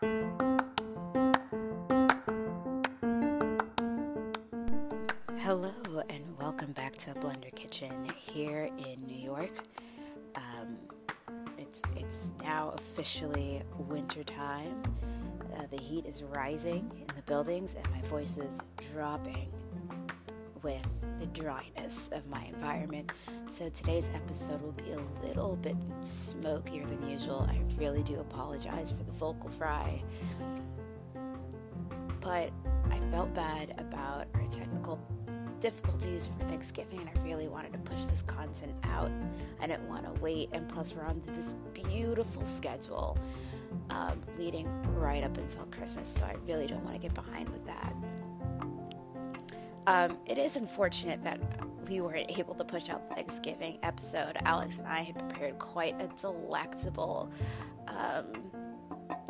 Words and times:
Hello, 0.00 0.12
and 6.08 6.22
welcome 6.38 6.70
back 6.72 6.92
to 6.98 7.10
Blender 7.14 7.52
Kitchen 7.52 7.90
here 8.16 8.70
in 8.78 9.04
New 9.04 9.16
York. 9.16 9.50
Um, 10.36 10.76
it's 11.56 11.82
it's 11.96 12.30
now 12.44 12.72
officially 12.76 13.64
winter 13.76 14.22
time. 14.22 14.80
Uh, 15.56 15.66
the 15.68 15.78
heat 15.78 16.06
is 16.06 16.22
rising 16.22 16.88
in 16.94 17.16
the 17.16 17.22
buildings, 17.22 17.74
and 17.74 17.90
my 17.90 18.02
voice 18.02 18.38
is 18.38 18.60
dropping 18.92 19.50
with 20.62 21.04
the 21.20 21.26
dryness 21.26 22.10
of 22.12 22.26
my 22.28 22.44
environment. 22.44 23.12
So 23.46 23.68
today's 23.68 24.10
episode 24.14 24.60
will 24.62 24.72
be 24.72 24.90
a 24.90 25.26
little 25.26 25.56
bit 25.56 25.76
smokier 26.00 26.84
than 26.86 27.08
usual. 27.08 27.48
I 27.50 27.60
really 27.76 28.02
do 28.02 28.20
apologize 28.20 28.92
for 28.92 29.02
the 29.04 29.12
vocal 29.12 29.50
fry, 29.50 30.02
but 32.20 32.50
I 32.90 32.98
felt 33.10 33.32
bad 33.34 33.74
about 33.78 34.26
our 34.34 34.46
technical 34.50 35.00
difficulties 35.60 36.28
for 36.28 36.44
Thanksgiving, 36.44 37.00
and 37.00 37.08
I 37.08 37.22
really 37.22 37.48
wanted 37.48 37.72
to 37.72 37.78
push 37.78 38.04
this 38.06 38.22
content 38.22 38.72
out. 38.84 39.10
I 39.60 39.66
didn't 39.66 39.88
want 39.88 40.04
to 40.04 40.20
wait, 40.20 40.50
and 40.52 40.68
plus, 40.68 40.94
we're 40.94 41.04
on 41.04 41.20
this 41.34 41.54
beautiful 41.74 42.44
schedule 42.44 43.18
um, 43.90 44.20
leading 44.38 44.68
right 44.94 45.24
up 45.24 45.36
until 45.36 45.64
Christmas, 45.64 46.08
so 46.08 46.26
I 46.26 46.36
really 46.46 46.66
don't 46.66 46.84
want 46.84 46.94
to 46.94 47.00
get 47.00 47.14
behind 47.14 47.48
with. 47.48 47.57
Um, 49.88 50.18
it 50.26 50.36
is 50.36 50.58
unfortunate 50.58 51.22
that 51.22 51.40
we 51.88 52.02
weren't 52.02 52.38
able 52.38 52.52
to 52.56 52.62
push 52.62 52.90
out 52.90 53.08
the 53.08 53.14
Thanksgiving 53.14 53.78
episode. 53.82 54.36
Alex 54.44 54.76
and 54.76 54.86
I 54.86 55.00
had 55.00 55.18
prepared 55.18 55.58
quite 55.58 55.98
a 55.98 56.08
delectable 56.20 57.32
um, 57.86 58.52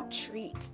treat 0.09 0.69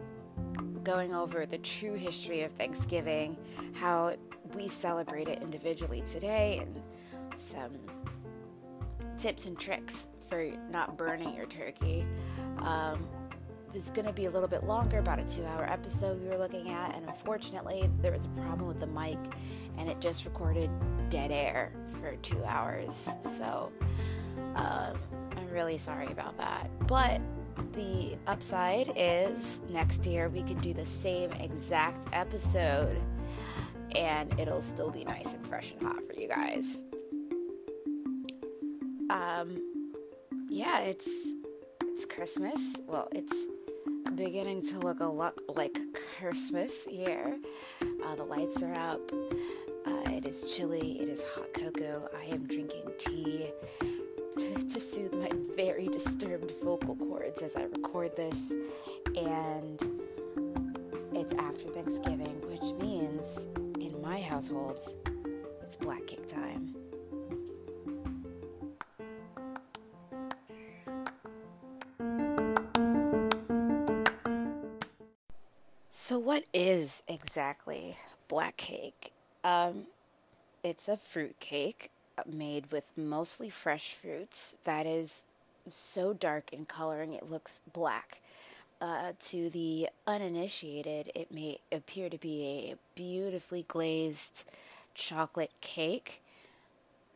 going 0.81 1.13
over 1.13 1.45
the 1.45 1.59
true 1.59 1.93
history 1.93 2.41
of 2.41 2.51
Thanksgiving, 2.53 3.37
how 3.75 4.15
we 4.55 4.67
celebrate 4.67 5.27
it 5.27 5.43
individually 5.43 6.01
today, 6.01 6.63
and 6.63 6.81
some 7.37 7.73
tips 9.17 9.45
and 9.45 9.59
tricks 9.59 10.07
for 10.27 10.47
not 10.71 10.97
burning 10.97 11.35
your 11.35 11.45
turkey. 11.45 12.07
Um, 12.57 13.07
it's 13.75 13.89
going 13.89 14.05
to 14.05 14.13
be 14.13 14.25
a 14.25 14.29
little 14.29 14.47
bit 14.47 14.63
longer, 14.63 14.99
about 14.99 15.19
a 15.19 15.25
two 15.25 15.45
hour 15.45 15.65
episode 15.69 16.21
we 16.21 16.29
were 16.29 16.37
looking 16.37 16.69
at, 16.69 16.95
and 16.95 17.05
unfortunately, 17.05 17.89
there 18.01 18.11
was 18.11 18.25
a 18.25 18.29
problem 18.29 18.67
with 18.67 18.79
the 18.79 18.87
mic 18.87 19.17
and 19.77 19.89
it 19.89 19.99
just 19.99 20.25
recorded 20.25 20.69
dead 21.09 21.31
air 21.31 21.71
for 21.87 22.15
two 22.17 22.43
hours. 22.45 23.09
So, 23.21 23.71
um, 24.55 24.97
I'm 25.35 25.49
really 25.51 25.77
sorry 25.77 26.07
about 26.07 26.37
that. 26.37 26.69
But 26.87 27.21
the 27.73 28.15
upside 28.27 28.91
is 28.95 29.61
next 29.69 30.05
year 30.05 30.29
we 30.29 30.43
can 30.43 30.59
do 30.59 30.73
the 30.73 30.85
same 30.85 31.31
exact 31.33 32.07
episode 32.13 33.01
and 33.93 34.37
it'll 34.39 34.61
still 34.61 34.89
be 34.89 35.03
nice 35.03 35.33
and 35.33 35.45
fresh 35.45 35.73
and 35.73 35.81
hot 35.87 36.03
for 36.05 36.13
you 36.13 36.27
guys. 36.27 36.83
Um, 39.09 39.61
yeah, 40.49 40.81
it's 40.81 41.35
it's 41.83 42.05
Christmas. 42.05 42.75
Well, 42.87 43.07
it's 43.11 43.47
beginning 44.15 44.61
to 44.67 44.79
look 44.79 44.99
a 44.99 45.05
lot 45.05 45.33
like 45.55 45.77
Christmas 46.17 46.85
here. 46.85 47.37
Uh, 47.81 48.15
the 48.15 48.23
lights 48.23 48.61
are 48.63 48.73
up. 48.73 49.01
Uh, 49.85 50.09
it 50.11 50.25
is 50.25 50.55
chilly. 50.55 51.01
It 51.01 51.09
is 51.09 51.23
hot 51.33 51.53
cocoa. 51.53 52.09
I 52.17 52.25
am 52.25 52.47
drinking 52.47 52.91
tea 52.97 53.47
to, 54.37 54.53
to 54.55 54.79
soothe 54.79 55.13
my 55.13 55.29
very 55.55 55.87
disturbed 55.87 56.51
vocal 56.63 56.95
cords 56.95 57.41
as 57.41 57.55
I 57.55 57.63
record 57.63 58.15
this. 58.15 58.53
And 59.15 59.81
it's 61.13 61.33
after 61.33 61.69
Thanksgiving, 61.69 62.41
which 62.47 62.73
means 62.79 63.47
in 63.79 64.01
my 64.01 64.21
household, 64.21 64.81
it's 65.61 65.75
black 65.75 66.07
cake 66.07 66.27
time. 66.27 66.75
So, 76.07 76.19
what 76.19 76.43
is 76.53 77.01
exactly 77.07 77.97
black 78.27 78.57
cake? 78.57 79.11
Um, 79.43 79.87
it's 80.63 80.87
a 80.87 80.97
fruit 80.97 81.39
cake 81.39 81.89
made 82.31 82.71
with 82.71 82.91
mostly 82.95 83.49
fresh 83.49 83.91
fruits 83.91 84.57
that 84.65 84.85
is 84.85 85.25
so 85.67 86.13
dark 86.13 86.53
in 86.53 86.65
coloring 86.65 87.15
it 87.15 87.31
looks 87.31 87.63
black. 87.73 88.21
Uh, 88.79 89.13
to 89.17 89.49
the 89.49 89.89
uninitiated, 90.05 91.11
it 91.15 91.31
may 91.31 91.57
appear 91.71 92.07
to 92.11 92.19
be 92.19 92.69
a 92.71 92.75
beautifully 92.93 93.65
glazed 93.67 94.47
chocolate 94.93 95.53
cake. 95.59 96.21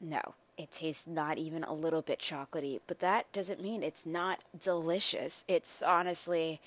No, 0.02 0.34
it 0.58 0.72
tastes 0.72 1.06
not 1.06 1.38
even 1.38 1.64
a 1.64 1.74
little 1.74 2.02
bit 2.02 2.18
chocolatey, 2.18 2.80
but 2.88 3.02
that 3.02 3.32
doesn't 3.34 3.62
mean 3.62 3.84
it's 3.84 4.08
not 4.08 4.44
delicious. 4.60 5.46
It's 5.48 5.84
honestly 5.84 6.60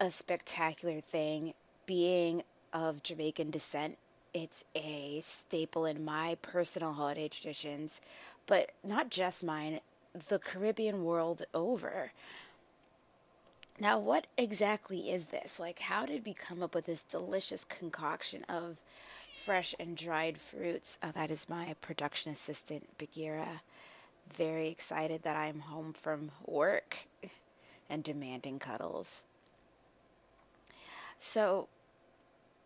a 0.00 0.10
spectacular 0.10 1.00
thing. 1.00 1.54
Being 1.86 2.42
of 2.72 3.02
Jamaican 3.02 3.50
descent, 3.50 3.96
it's 4.34 4.64
a 4.74 5.20
staple 5.22 5.86
in 5.86 6.04
my 6.04 6.36
personal 6.42 6.94
holiday 6.94 7.28
traditions, 7.28 8.00
but 8.46 8.72
not 8.84 9.10
just 9.10 9.44
mine, 9.44 9.80
the 10.28 10.38
Caribbean 10.38 11.04
world 11.04 11.42
over. 11.54 12.12
Now, 13.78 13.98
what 13.98 14.26
exactly 14.36 15.10
is 15.10 15.26
this? 15.26 15.60
Like, 15.60 15.80
how 15.80 16.06
did 16.06 16.24
we 16.26 16.32
come 16.32 16.62
up 16.62 16.74
with 16.74 16.86
this 16.86 17.02
delicious 17.02 17.64
concoction 17.64 18.44
of 18.48 18.82
fresh 19.34 19.74
and 19.78 19.96
dried 19.96 20.38
fruits? 20.38 20.98
Oh, 21.02 21.10
that 21.12 21.30
is 21.30 21.48
my 21.48 21.74
production 21.80 22.32
assistant, 22.32 22.98
Bagheera. 22.98 23.60
Very 24.32 24.68
excited 24.68 25.22
that 25.22 25.36
I'm 25.36 25.60
home 25.60 25.92
from 25.92 26.30
work 26.44 27.06
and 27.90 28.02
demanding 28.02 28.58
cuddles. 28.58 29.24
So, 31.18 31.68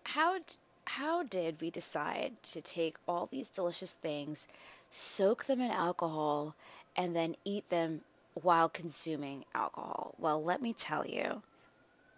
how 0.05 0.39
how 0.85 1.23
did 1.23 1.61
we 1.61 1.71
decide 1.71 2.43
to 2.43 2.61
take 2.61 2.97
all 3.07 3.27
these 3.27 3.49
delicious 3.49 3.95
things, 3.95 4.49
soak 4.89 5.45
them 5.45 5.61
in 5.61 5.71
alcohol, 5.71 6.57
and 6.97 7.15
then 7.15 7.37
eat 7.45 7.71
them 7.71 8.01
while 8.35 8.69
consuming 8.69 9.45
alcohol? 9.55 10.15
Well, 10.19 10.43
let 10.43 10.61
me 10.61 10.73
tell 10.73 11.07
you, 11.07 11.43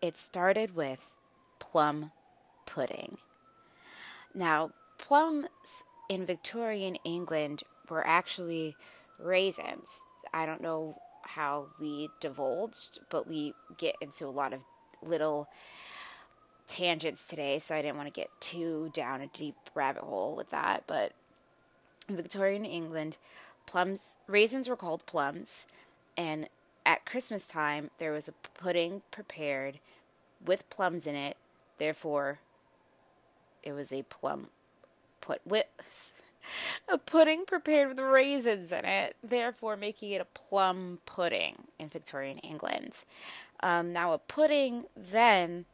it 0.00 0.16
started 0.16 0.74
with 0.74 1.14
plum 1.58 2.12
pudding. 2.64 3.18
Now, 4.34 4.70
plums 4.98 5.84
in 6.08 6.24
Victorian 6.24 6.96
England 7.04 7.62
were 7.90 8.06
actually 8.06 8.74
raisins. 9.18 10.00
I 10.32 10.46
don't 10.46 10.62
know 10.62 10.96
how 11.22 11.66
we 11.78 12.08
divulged, 12.20 13.00
but 13.10 13.28
we 13.28 13.52
get 13.76 13.96
into 14.00 14.26
a 14.26 14.28
lot 14.28 14.54
of 14.54 14.62
little 15.02 15.48
tangents 16.72 17.26
today, 17.26 17.58
so 17.58 17.74
I 17.74 17.82
didn't 17.82 17.98
want 17.98 18.08
to 18.08 18.20
get 18.20 18.30
too 18.40 18.90
down 18.94 19.20
a 19.20 19.26
deep 19.26 19.56
rabbit 19.74 20.02
hole 20.02 20.34
with 20.34 20.48
that. 20.50 20.84
But 20.86 21.12
in 22.08 22.16
Victorian 22.16 22.64
England, 22.64 23.18
plums, 23.66 24.16
raisins 24.26 24.68
were 24.68 24.76
called 24.76 25.04
plums, 25.04 25.66
and 26.16 26.48
at 26.86 27.04
Christmas 27.04 27.46
time 27.46 27.90
there 27.98 28.10
was 28.10 28.26
a 28.26 28.32
pudding 28.32 29.02
prepared 29.10 29.80
with 30.44 30.68
plums 30.70 31.06
in 31.06 31.14
it. 31.14 31.36
Therefore, 31.76 32.38
it 33.62 33.74
was 33.74 33.92
a 33.92 34.02
plum 34.04 34.48
put 35.20 35.42
with 35.44 35.66
a 36.92 36.96
pudding 36.96 37.44
prepared 37.44 37.88
with 37.88 37.98
raisins 37.98 38.72
in 38.72 38.86
it, 38.86 39.14
therefore 39.22 39.76
making 39.76 40.10
it 40.12 40.22
a 40.22 40.24
plum 40.24 41.00
pudding 41.04 41.64
in 41.78 41.88
Victorian 41.88 42.38
England. 42.38 43.04
Um, 43.62 43.92
now, 43.92 44.14
a 44.14 44.18
pudding 44.18 44.86
then 44.96 45.66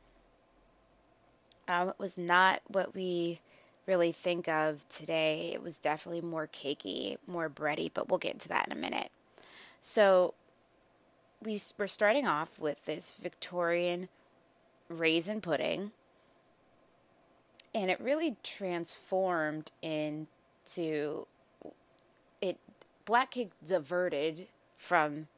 um, 1.68 1.90
it 1.90 1.98
was 1.98 2.16
not 2.16 2.62
what 2.66 2.94
we 2.94 3.40
really 3.86 4.12
think 4.12 4.48
of 4.48 4.88
today. 4.88 5.50
It 5.54 5.62
was 5.62 5.78
definitely 5.78 6.20
more 6.20 6.46
cakey, 6.46 7.16
more 7.26 7.48
bready, 7.48 7.90
but 7.92 8.08
we'll 8.08 8.18
get 8.18 8.34
into 8.34 8.48
that 8.48 8.66
in 8.66 8.72
a 8.72 8.80
minute. 8.80 9.10
So 9.80 10.34
we 11.42 11.60
we're 11.78 11.86
starting 11.86 12.26
off 12.26 12.58
with 12.58 12.84
this 12.84 13.14
Victorian 13.14 14.08
raisin 14.88 15.40
pudding, 15.40 15.92
and 17.74 17.90
it 17.90 18.00
really 18.00 18.36
transformed 18.42 19.70
into 19.82 21.26
it. 22.40 22.58
Black 23.04 23.30
cake 23.30 23.52
diverted 23.66 24.48
from 24.76 25.28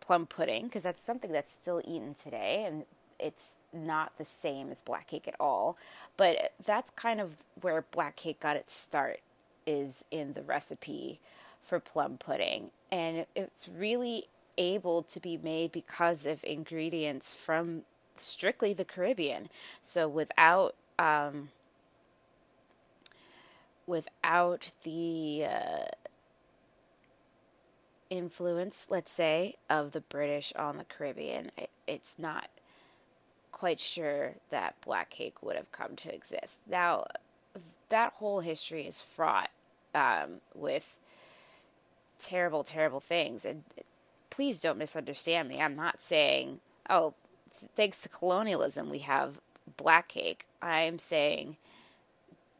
plum 0.00 0.26
pudding 0.26 0.64
because 0.64 0.82
that's 0.82 1.00
something 1.00 1.32
that's 1.32 1.52
still 1.52 1.80
eaten 1.84 2.12
today, 2.14 2.64
and 2.66 2.84
it's 3.22 3.58
not 3.72 4.18
the 4.18 4.24
same 4.24 4.70
as 4.70 4.82
black 4.82 5.08
cake 5.08 5.28
at 5.28 5.36
all. 5.38 5.76
But 6.16 6.52
that's 6.64 6.90
kind 6.90 7.20
of 7.20 7.44
where 7.60 7.84
black 7.90 8.16
cake 8.16 8.40
got 8.40 8.56
its 8.56 8.74
start 8.74 9.20
is 9.66 10.04
in 10.10 10.32
the 10.32 10.42
recipe 10.42 11.20
for 11.60 11.78
plum 11.80 12.18
pudding. 12.18 12.70
And 12.90 13.26
it's 13.34 13.68
really 13.68 14.24
able 14.58 15.02
to 15.02 15.20
be 15.20 15.38
made 15.38 15.72
because 15.72 16.26
of 16.26 16.44
ingredients 16.44 17.32
from 17.32 17.82
strictly 18.16 18.72
the 18.72 18.84
Caribbean. 18.84 19.48
So 19.80 20.08
without 20.08 20.74
um, 20.98 21.48
without 23.86 24.72
the 24.84 25.44
uh, 25.48 25.84
influence, 28.10 28.88
let's 28.90 29.10
say, 29.10 29.56
of 29.70 29.92
the 29.92 30.00
British 30.00 30.52
on 30.54 30.76
the 30.76 30.84
Caribbean, 30.84 31.50
it, 31.56 31.70
it's 31.86 32.18
not 32.18 32.48
quite 33.52 33.78
sure 33.78 34.34
that 34.50 34.80
black 34.84 35.10
cake 35.10 35.42
would 35.42 35.56
have 35.56 35.70
come 35.70 35.94
to 35.96 36.12
exist. 36.12 36.62
Now, 36.68 37.06
that 37.88 38.14
whole 38.14 38.40
history 38.40 38.86
is 38.86 39.00
fraught 39.00 39.50
um, 39.94 40.40
with 40.54 40.98
terrible, 42.18 42.64
terrible 42.64 43.00
things. 43.00 43.44
And 43.44 43.64
please 44.30 44.60
don't 44.60 44.78
misunderstand 44.78 45.48
me. 45.48 45.60
I'm 45.60 45.76
not 45.76 46.00
saying, 46.00 46.60
oh, 46.88 47.14
thanks 47.52 48.00
to 48.02 48.08
colonialism, 48.08 48.90
we 48.90 49.00
have 49.00 49.40
black 49.76 50.08
cake. 50.08 50.46
I'm 50.60 50.98
saying, 50.98 51.56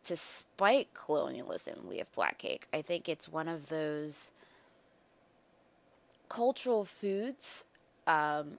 despite 0.04 0.92
colonialism, 0.94 1.86
we 1.88 1.98
have 1.98 2.12
black 2.12 2.38
cake. 2.38 2.66
I 2.72 2.82
think 2.82 3.08
it's 3.08 3.28
one 3.28 3.48
of 3.48 3.68
those 3.68 4.32
cultural 6.28 6.84
foods, 6.84 7.66
um, 8.06 8.58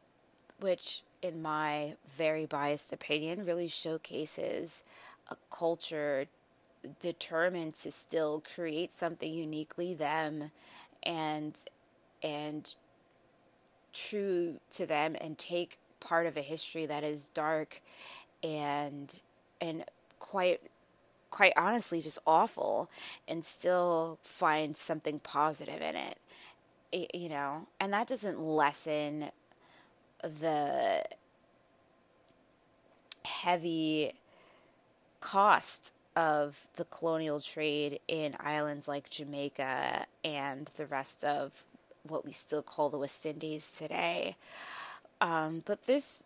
which, 0.60 1.04
in 1.24 1.42
my 1.42 1.96
very 2.08 2.46
biased 2.46 2.94
opinion, 2.94 3.44
really 3.44 3.68
showcases 3.68 4.84
a 5.30 5.38
culture 5.50 6.26
determined 7.00 7.74
to 7.74 7.92
still 7.92 8.44
create 8.54 8.92
something 8.92 9.32
uniquely 9.32 9.94
them 9.94 10.52
and 11.02 11.58
and 12.22 12.76
true 13.94 14.60
to 14.70 14.86
them 14.86 15.16
and 15.22 15.38
take 15.38 15.78
part 16.00 16.26
of 16.26 16.36
a 16.36 16.42
history 16.42 16.86
that 16.86 17.04
is 17.04 17.30
dark 17.30 17.82
and 18.44 19.22
and 19.62 19.86
quite 20.20 20.60
quite 21.30 21.54
honestly 21.56 22.02
just 22.02 22.20
awful 22.28 22.90
and 23.28 23.46
still 23.46 24.20
find 24.22 24.76
something 24.76 25.20
positive 25.20 25.82
in 25.82 25.96
it. 25.96 26.18
You 27.14 27.30
know, 27.30 27.68
and 27.80 27.92
that 27.94 28.08
doesn't 28.08 28.40
lessen 28.40 29.32
the 30.24 31.04
heavy 33.26 34.14
cost 35.20 35.94
of 36.16 36.68
the 36.76 36.86
colonial 36.86 37.40
trade 37.40 38.00
in 38.08 38.36
islands 38.40 38.88
like 38.88 39.10
Jamaica 39.10 40.06
and 40.24 40.68
the 40.76 40.86
rest 40.86 41.24
of 41.24 41.66
what 42.08 42.26
we 42.26 42.32
still 42.32 42.62
call 42.62 42.90
the 42.90 42.98
West 42.98 43.26
Indies 43.26 43.78
today. 43.78 44.36
Um, 45.22 45.62
but 45.66 45.84
this 45.84 46.24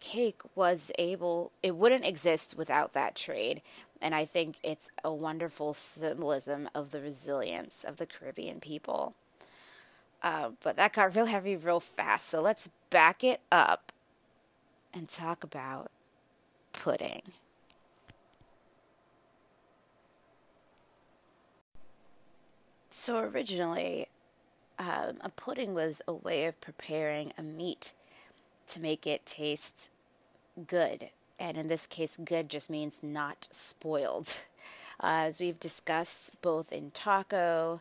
cake 0.00 0.42
was 0.54 0.92
able, 0.98 1.50
it 1.62 1.76
wouldn't 1.76 2.04
exist 2.06 2.56
without 2.56 2.92
that 2.92 3.14
trade. 3.14 3.62
And 4.00 4.14
I 4.14 4.24
think 4.26 4.56
it's 4.62 4.90
a 5.02 5.12
wonderful 5.12 5.72
symbolism 5.72 6.68
of 6.74 6.90
the 6.90 7.00
resilience 7.00 7.84
of 7.84 7.96
the 7.96 8.06
Caribbean 8.06 8.60
people. 8.60 9.14
Uh, 10.24 10.52
but 10.62 10.76
that 10.76 10.94
got 10.94 11.14
real 11.14 11.26
heavy 11.26 11.54
real 11.54 11.80
fast. 11.80 12.28
So 12.30 12.40
let's 12.40 12.70
back 12.88 13.22
it 13.22 13.42
up 13.52 13.92
and 14.94 15.06
talk 15.06 15.44
about 15.44 15.90
pudding. 16.72 17.20
So 22.88 23.18
originally, 23.18 24.08
um, 24.78 25.18
a 25.20 25.28
pudding 25.28 25.74
was 25.74 26.00
a 26.08 26.14
way 26.14 26.46
of 26.46 26.58
preparing 26.58 27.34
a 27.36 27.42
meat 27.42 27.92
to 28.68 28.80
make 28.80 29.06
it 29.06 29.26
taste 29.26 29.90
good. 30.66 31.10
And 31.38 31.58
in 31.58 31.68
this 31.68 31.86
case, 31.86 32.16
good 32.16 32.48
just 32.48 32.70
means 32.70 33.02
not 33.02 33.46
spoiled. 33.50 34.40
Uh, 35.02 35.26
as 35.26 35.40
we've 35.40 35.58
discussed 35.58 36.40
both 36.40 36.72
in 36.72 36.88
taco, 36.92 37.80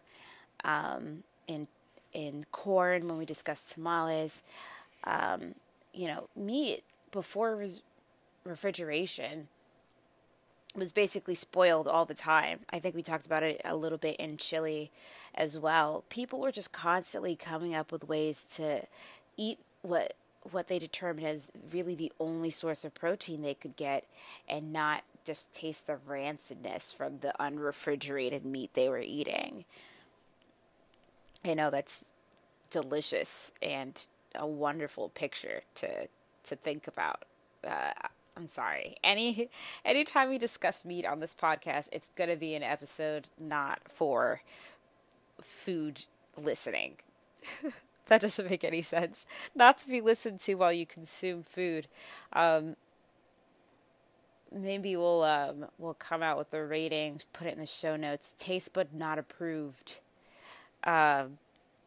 um, 0.64 1.24
in 1.48 1.68
in 2.14 2.46
corn 2.52 3.08
when 3.08 3.18
we 3.18 3.26
discussed 3.26 3.74
tamales. 3.74 4.44
Um, 5.04 5.56
you 5.94 6.08
know, 6.08 6.30
meat 6.36 6.84
before 7.12 7.66
refrigeration 8.44 9.48
was 10.76 10.92
basically 10.92 11.36
spoiled 11.36 11.88
all 11.88 12.06
the 12.06 12.14
time. 12.14 12.60
I 12.72 12.80
think 12.80 12.96
we 12.96 13.04
talked 13.04 13.26
about 13.26 13.44
it 13.44 13.62
a 13.64 13.76
little 13.76 13.98
bit 13.98 14.16
in 14.18 14.38
Chile 14.38 14.92
as 15.36 15.60
well. 15.60 16.04
People 16.10 16.40
were 16.40 16.52
just 16.52 16.74
constantly 16.74 17.36
coming 17.36 17.76
up 17.76 17.92
with 17.92 18.08
ways 18.08 18.44
to 18.58 18.88
eat 19.38 19.60
what 19.82 20.16
what 20.52 20.68
they 20.68 20.78
determined 20.78 21.26
as 21.26 21.52
really 21.72 21.96
the 21.96 22.12
only 22.20 22.50
source 22.50 22.84
of 22.84 22.94
protein 22.94 23.42
they 23.42 23.54
could 23.54 23.78
get 23.78 24.04
and 24.50 24.74
not 24.74 25.04
just 25.24 25.54
taste 25.54 25.88
the 25.88 25.98
rancidness 26.10 26.94
from 26.94 27.20
the 27.20 27.34
unrefrigerated 27.40 28.44
meat 28.44 28.74
they 28.74 28.90
were 28.90 29.00
eating. 29.00 29.64
I 31.46 31.54
know 31.54 31.70
that's 31.70 32.14
delicious 32.70 33.54
and 33.62 34.06
a 34.36 34.48
wonderful 34.48 35.10
picture 35.10 35.62
to 35.76 36.08
to 36.44 36.56
think 36.56 36.88
about. 36.88 37.24
Uh, 37.66 37.92
I'm 38.36 38.48
sorry. 38.48 38.96
Any 39.04 39.50
anytime 39.86 40.30
we 40.30 40.38
discuss 40.38 40.86
meat 40.86 41.06
on 41.06 41.20
this 41.20 41.36
podcast, 41.36 41.90
it's 41.92 42.10
gonna 42.16 42.36
be 42.36 42.56
an 42.56 42.64
episode 42.64 43.30
not 43.40 43.82
for 43.88 44.42
food 45.42 46.04
listening. 46.38 46.98
that 48.08 48.22
doesn't 48.22 48.50
make 48.50 48.64
any 48.64 48.82
sense. 48.82 49.26
Not 49.54 49.78
to 49.80 49.90
be 49.90 50.02
listened 50.02 50.40
to 50.42 50.56
while 50.56 50.74
you 50.74 50.86
consume 50.86 51.44
food. 51.44 51.88
Um, 52.32 52.76
maybe 54.52 54.96
we'll 54.96 55.24
um, 55.24 55.66
we'll 55.78 55.94
come 55.94 56.24
out 56.24 56.38
with 56.38 56.52
the 56.52 56.64
ratings, 56.64 57.26
put 57.34 57.48
it 57.48 57.54
in 57.54 57.60
the 57.60 57.66
show 57.66 57.96
notes. 57.96 58.34
Taste 58.38 58.74
but 58.74 58.94
not 58.94 59.20
approved 59.20 60.00
um, 60.84 61.38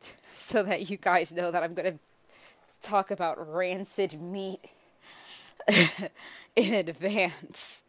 so 0.23 0.63
that 0.63 0.91
you 0.91 0.97
guys 0.97 1.33
know 1.33 1.51
that 1.51 1.63
I'm 1.63 1.75
going 1.75 1.93
to 1.93 1.99
talk 2.83 3.11
about 3.11 3.37
rancid 3.53 4.21
meat 4.21 4.61
in 6.57 6.75
advance. 6.75 7.83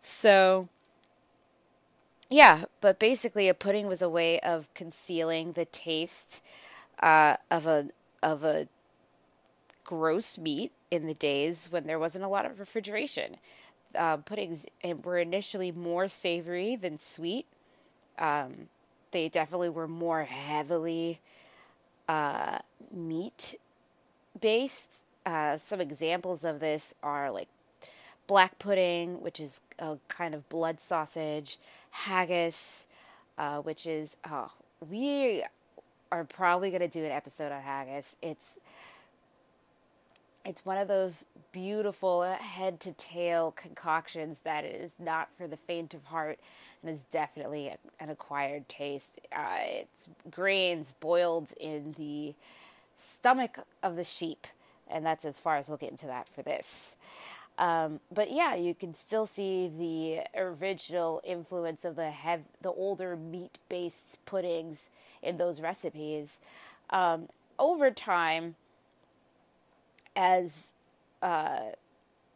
So, 0.00 0.68
yeah, 2.28 2.64
but 2.80 2.98
basically, 2.98 3.48
a 3.48 3.54
pudding 3.54 3.86
was 3.86 4.02
a 4.02 4.08
way 4.08 4.40
of 4.40 4.72
concealing 4.74 5.52
the 5.52 5.64
taste 5.64 6.42
uh, 7.02 7.36
of 7.50 7.66
a 7.66 7.88
of 8.22 8.44
a 8.44 8.68
gross 9.84 10.38
meat 10.38 10.72
in 10.90 11.06
the 11.06 11.14
days 11.14 11.68
when 11.70 11.86
there 11.86 11.98
wasn't 11.98 12.24
a 12.24 12.28
lot 12.28 12.46
of 12.46 12.58
refrigeration. 12.58 13.36
Uh, 13.94 14.16
puddings 14.16 14.66
were 15.04 15.18
initially 15.18 15.70
more 15.70 16.08
savory 16.08 16.74
than 16.74 16.98
sweet. 16.98 17.46
Um, 18.18 18.68
they 19.14 19.28
definitely 19.28 19.68
were 19.68 19.86
more 19.86 20.24
heavily 20.24 21.20
uh, 22.08 22.58
meat 22.92 23.54
based. 24.38 25.06
Uh, 25.24 25.56
some 25.56 25.80
examples 25.80 26.44
of 26.44 26.58
this 26.58 26.94
are 27.00 27.30
like 27.30 27.48
black 28.26 28.58
pudding, 28.58 29.22
which 29.22 29.38
is 29.38 29.62
a 29.78 29.96
kind 30.08 30.34
of 30.34 30.46
blood 30.48 30.80
sausage, 30.80 31.58
haggis, 31.92 32.88
uh, 33.38 33.60
which 33.62 33.86
is 33.86 34.16
oh, 34.28 34.50
we 34.90 35.44
are 36.10 36.24
probably 36.24 36.70
going 36.70 36.80
to 36.82 36.88
do 36.88 37.04
an 37.04 37.12
episode 37.12 37.52
on 37.52 37.62
haggis. 37.62 38.16
It's 38.20 38.58
it's 40.44 40.66
one 40.66 40.78
of 40.78 40.88
those 40.88 41.26
beautiful 41.52 42.22
head 42.22 42.80
to 42.80 42.92
tail 42.92 43.52
concoctions 43.52 44.40
that 44.40 44.64
is 44.64 44.98
not 44.98 45.34
for 45.34 45.46
the 45.46 45.56
faint 45.56 45.94
of 45.94 46.06
heart 46.06 46.38
and 46.82 46.90
is 46.90 47.04
definitely 47.04 47.72
an 48.00 48.10
acquired 48.10 48.68
taste. 48.68 49.20
Uh, 49.32 49.56
it's 49.60 50.10
grains 50.30 50.92
boiled 50.92 51.52
in 51.58 51.92
the 51.92 52.34
stomach 52.94 53.58
of 53.82 53.96
the 53.96 54.04
sheep, 54.04 54.46
and 54.88 55.04
that's 55.06 55.24
as 55.24 55.38
far 55.38 55.56
as 55.56 55.68
we'll 55.68 55.78
get 55.78 55.90
into 55.90 56.06
that 56.06 56.28
for 56.28 56.42
this. 56.42 56.96
Um, 57.56 58.00
but 58.12 58.32
yeah, 58.32 58.56
you 58.56 58.74
can 58.74 58.94
still 58.94 59.26
see 59.26 59.68
the 59.68 60.26
original 60.36 61.20
influence 61.24 61.84
of 61.84 61.94
the 61.96 62.10
hev- 62.10 62.44
the 62.60 62.72
older 62.72 63.16
meat 63.16 63.58
based 63.68 64.24
puddings 64.26 64.90
in 65.22 65.36
those 65.36 65.60
recipes. 65.60 66.40
Um, 66.90 67.28
over 67.58 67.90
time, 67.92 68.56
as 70.16 70.74
uh, 71.22 71.70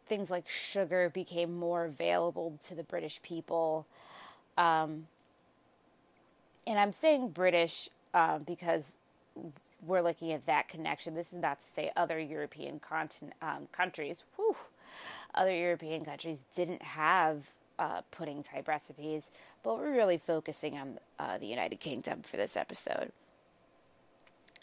things 0.05 0.31
like 0.31 0.47
sugar 0.47 1.09
became 1.09 1.57
more 1.57 1.85
available 1.85 2.57
to 2.63 2.75
the 2.75 2.83
British 2.83 3.21
people. 3.21 3.85
Um, 4.57 5.07
and 6.65 6.79
I'm 6.79 6.91
saying 6.91 7.29
British 7.29 7.89
uh, 8.13 8.39
because 8.39 8.97
we're 9.85 10.01
looking 10.01 10.31
at 10.31 10.45
that 10.45 10.67
connection. 10.67 11.15
This 11.15 11.31
is 11.31 11.39
not 11.39 11.59
to 11.59 11.65
say 11.65 11.91
other 11.95 12.19
European 12.19 12.81
um, 13.41 13.67
countries, 13.71 14.25
whew, 14.35 14.55
other 15.33 15.55
European 15.55 16.03
countries 16.03 16.43
didn't 16.53 16.81
have 16.81 17.51
uh, 17.77 18.01
pudding 18.11 18.43
type 18.43 18.67
recipes, 18.67 19.31
but 19.63 19.77
we're 19.77 19.91
really 19.93 20.17
focusing 20.17 20.77
on 20.77 20.99
uh, 21.17 21.37
the 21.37 21.47
United 21.47 21.79
Kingdom 21.79 22.21
for 22.21 22.35
this 22.35 22.57
episode. 22.57 23.11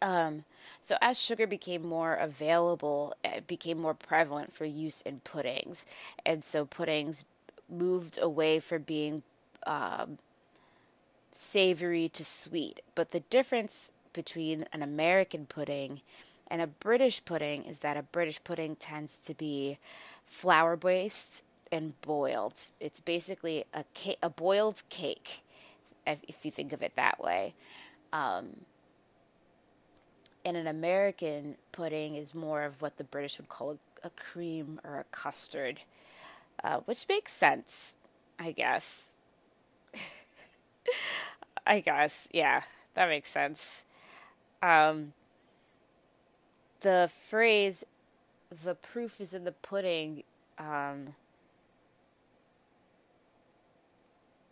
Um, 0.03 0.45
so 0.81 0.97
as 1.01 1.21
sugar 1.21 1.47
became 1.47 1.87
more 1.87 2.15
available, 2.15 3.15
it 3.25 3.47
became 3.47 3.79
more 3.81 3.95
prevalent 3.95 4.53
for 4.53 4.65
use 4.65 5.01
in 5.01 5.21
puddings, 5.21 5.87
and 6.25 6.45
so 6.45 6.65
puddings 6.67 7.25
moved 7.69 8.19
away 8.21 8.61
from 8.61 8.83
being 8.83 9.23
um, 9.67 10.19
savory 11.31 12.09
to 12.11 12.25
sweet. 12.25 12.81
But 12.95 13.11
the 13.11 13.21
difference 13.21 13.93
between 14.13 14.67
an 14.73 14.83
American 14.83 15.47
pudding 15.47 16.01
and 16.49 16.63
a 16.63 16.67
British 16.67 17.25
pudding 17.25 17.65
is 17.65 17.81
that 17.81 17.97
a 17.97 18.03
British 18.03 18.43
pudding 18.45 18.77
tends 18.77 19.25
to 19.27 19.35
be 19.35 19.79
flour 20.25 20.77
based 20.77 21.45
and 21.73 22.01
boiled. 22.01 22.55
It's 22.81 23.01
basically 23.01 23.65
a 23.75 23.85
a 24.23 24.31
boiled 24.31 24.83
cake, 24.89 25.43
if, 26.07 26.23
if 26.29 26.45
you 26.45 26.51
think 26.51 26.73
of 26.73 26.83
it 26.83 26.95
that 26.97 27.19
way. 27.21 27.55
Um, 28.13 28.65
and 30.47 30.57
an 30.57 30.69
American 30.69 31.57
pudding 31.73 32.15
is 32.15 32.33
more 32.33 32.63
of 32.63 32.81
what 32.81 32.99
the 32.99 33.05
British 33.05 33.39
would 33.39 33.49
call 33.49 33.79
a, 34.05 34.11
cream 34.11 34.81
or 34.85 35.01
a 35.01 35.05
custard, 35.11 35.81
uh, 36.63 36.79
which 36.85 37.05
makes 37.09 37.33
sense, 37.33 37.97
I 38.39 38.53
guess. 38.53 39.15
I 41.67 41.81
guess, 41.81 42.29
yeah, 42.33 42.63
that 42.95 43.09
makes 43.09 43.29
sense. 43.29 43.87
Um, 44.63 45.15
the 46.81 47.11
phrase 47.13 47.85
"the 48.49 48.77
proof 48.77 49.21
is 49.21 49.35
in 49.35 49.43
the 49.43 49.51
pudding" 49.51 50.23
um, 50.61 51.09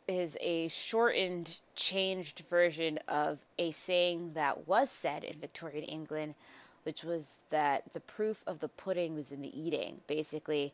is 0.06 0.36
a 0.40 0.68
shortened, 0.68 1.60
changed 1.74 2.40
version 2.40 2.98
of 3.08 3.44
a 3.58 3.70
saying 3.70 4.32
that 4.34 4.68
was 4.68 4.90
said 4.90 5.24
in 5.24 5.38
Victorian 5.38 5.84
England, 5.84 6.34
which 6.82 7.04
was 7.04 7.38
that 7.50 7.92
the 7.92 8.00
proof 8.00 8.44
of 8.46 8.60
the 8.60 8.68
pudding 8.68 9.14
was 9.14 9.32
in 9.32 9.42
the 9.42 9.58
eating. 9.58 10.00
Basically, 10.06 10.72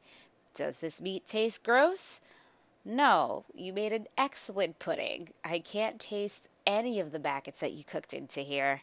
does 0.54 0.80
this 0.80 1.00
meat 1.00 1.26
taste 1.26 1.64
gross? 1.64 2.20
No, 2.84 3.44
you 3.54 3.72
made 3.72 3.92
an 3.92 4.06
excellent 4.16 4.78
pudding. 4.78 5.30
I 5.44 5.58
can't 5.58 6.00
taste 6.00 6.48
any 6.66 6.98
of 6.98 7.12
the 7.12 7.18
maggots 7.18 7.60
that 7.60 7.72
you 7.72 7.84
cooked 7.84 8.14
into 8.14 8.40
here 8.40 8.82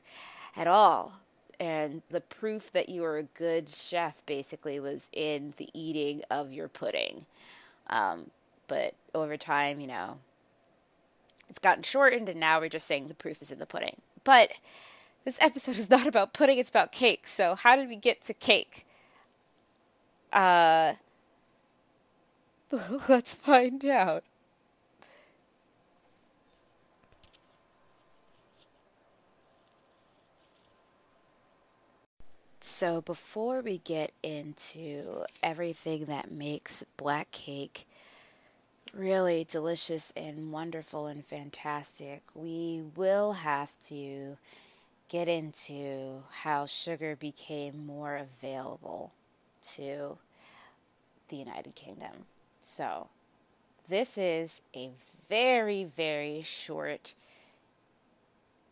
at 0.56 0.68
all. 0.68 1.14
And 1.60 2.04
the 2.12 2.22
proof 2.22 2.72
that 2.72 2.90
you 2.90 3.02
were 3.02 3.18
a 3.18 3.24
good 3.24 3.68
chef 3.68 4.24
basically 4.26 4.80
was 4.80 5.10
in 5.12 5.54
the 5.58 5.70
eating 5.74 6.22
of 6.30 6.54
your 6.54 6.68
pudding. 6.68 7.26
Um, 7.90 8.30
but 8.68 8.94
over 9.16 9.38
time, 9.38 9.80
you 9.80 9.88
know, 9.88 10.20
it's 11.50 11.60
gotten 11.60 11.84
shortened, 11.84 12.30
and 12.30 12.40
now 12.40 12.60
we're 12.60 12.70
just 12.70 12.88
saying 12.88 13.08
the 13.08 13.14
proof 13.14 13.42
is 13.42 13.52
in 13.52 13.60
the 13.60 13.66
pudding. 13.66 13.98
But 14.24 14.52
this 15.26 15.40
episode 15.42 15.76
is 15.78 15.90
not 15.90 16.08
about 16.08 16.34
pudding, 16.34 16.58
it's 16.58 16.70
about 16.70 16.92
cake. 16.92 17.28
So, 17.28 17.56
how 17.56 17.76
did 17.76 17.88
we 17.88 17.96
get 17.96 18.22
to 18.24 18.34
cake? 18.34 18.86
Uh, 20.32 20.94
let's 23.10 23.36
find 23.36 23.84
out. 23.86 24.24
So, 32.60 33.02
before 33.02 33.62
we 33.62 33.78
get 33.78 34.12
into 34.22 35.24
everything 35.42 36.06
that 36.06 36.32
makes 36.32 36.84
black 36.98 37.32
cake 37.32 37.88
really 38.98 39.46
delicious 39.48 40.12
and 40.18 40.52
wonderful 40.52 41.06
and 41.06 41.24
fantastic, 41.24 42.24
we 42.34 42.84
will 42.96 43.34
have 43.34 43.78
to 43.80 44.38
get 45.08 45.28
into 45.28 46.24
how 46.42 46.66
sugar 46.66 47.16
became 47.16 47.86
more 47.86 48.16
available 48.18 49.14
to 49.62 50.18
the 51.30 51.38
United 51.38 51.76
Kingdom. 51.76 52.26
So, 52.60 53.08
this 53.88 54.18
is 54.18 54.62
a 54.76 54.90
very, 55.30 55.84
very 55.84 56.42
short 56.42 57.14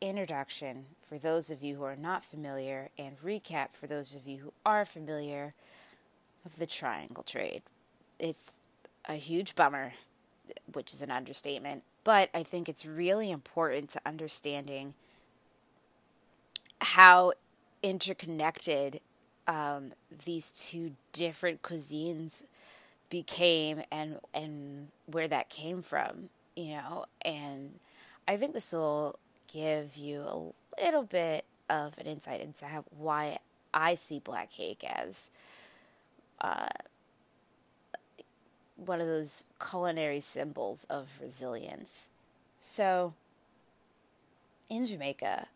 introduction 0.01 0.85
for 0.99 1.17
those 1.17 1.49
of 1.49 1.63
you 1.63 1.75
who 1.75 1.83
are 1.83 1.95
not 1.95 2.23
familiar 2.23 2.89
and 2.97 3.17
recap 3.21 3.71
for 3.71 3.87
those 3.87 4.15
of 4.15 4.27
you 4.27 4.39
who 4.39 4.53
are 4.65 4.83
familiar 4.83 5.53
of 6.43 6.57
the 6.57 6.65
triangle 6.65 7.23
trade. 7.23 7.61
It's 8.19 8.59
a 9.07 9.15
huge 9.15 9.55
bummer 9.55 9.93
which 10.73 10.93
is 10.93 11.01
an 11.01 11.11
understatement. 11.11 11.83
But 12.03 12.29
I 12.33 12.43
think 12.43 12.69
it's 12.69 12.85
really 12.85 13.31
important 13.31 13.89
to 13.91 14.01
understanding 14.05 14.93
how 16.81 17.33
interconnected 17.81 18.99
um, 19.47 19.91
these 20.25 20.51
two 20.51 20.93
different 21.13 21.61
cuisines 21.61 22.43
became 23.09 23.83
and 23.91 24.19
and 24.33 24.87
where 25.05 25.27
that 25.27 25.49
came 25.49 25.81
from, 25.81 26.29
you 26.55 26.71
know. 26.71 27.05
And 27.23 27.79
I 28.27 28.37
think 28.37 28.53
this 28.53 28.73
will 28.73 29.17
give 29.51 29.95
you 29.95 30.21
a 30.21 30.83
little 30.83 31.03
bit 31.03 31.45
of 31.69 31.97
an 31.97 32.05
insight 32.05 32.41
into 32.41 32.65
how, 32.65 32.85
why 32.97 33.39
I 33.73 33.93
see 33.95 34.19
black 34.19 34.51
cake 34.51 34.83
as 34.83 35.29
uh, 36.41 36.67
one 38.75 39.01
of 39.01 39.07
those 39.07 39.43
culinary 39.59 40.19
symbols 40.19 40.85
of 40.89 41.19
resilience. 41.21 42.09
So, 42.59 43.13
in 44.69 44.85
Jamaica, 44.85 45.47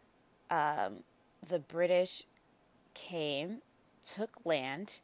um, 0.50 1.04
the 1.48 1.60
British 1.60 2.24
came, 2.94 3.60
took 4.04 4.32
land. 4.46 5.00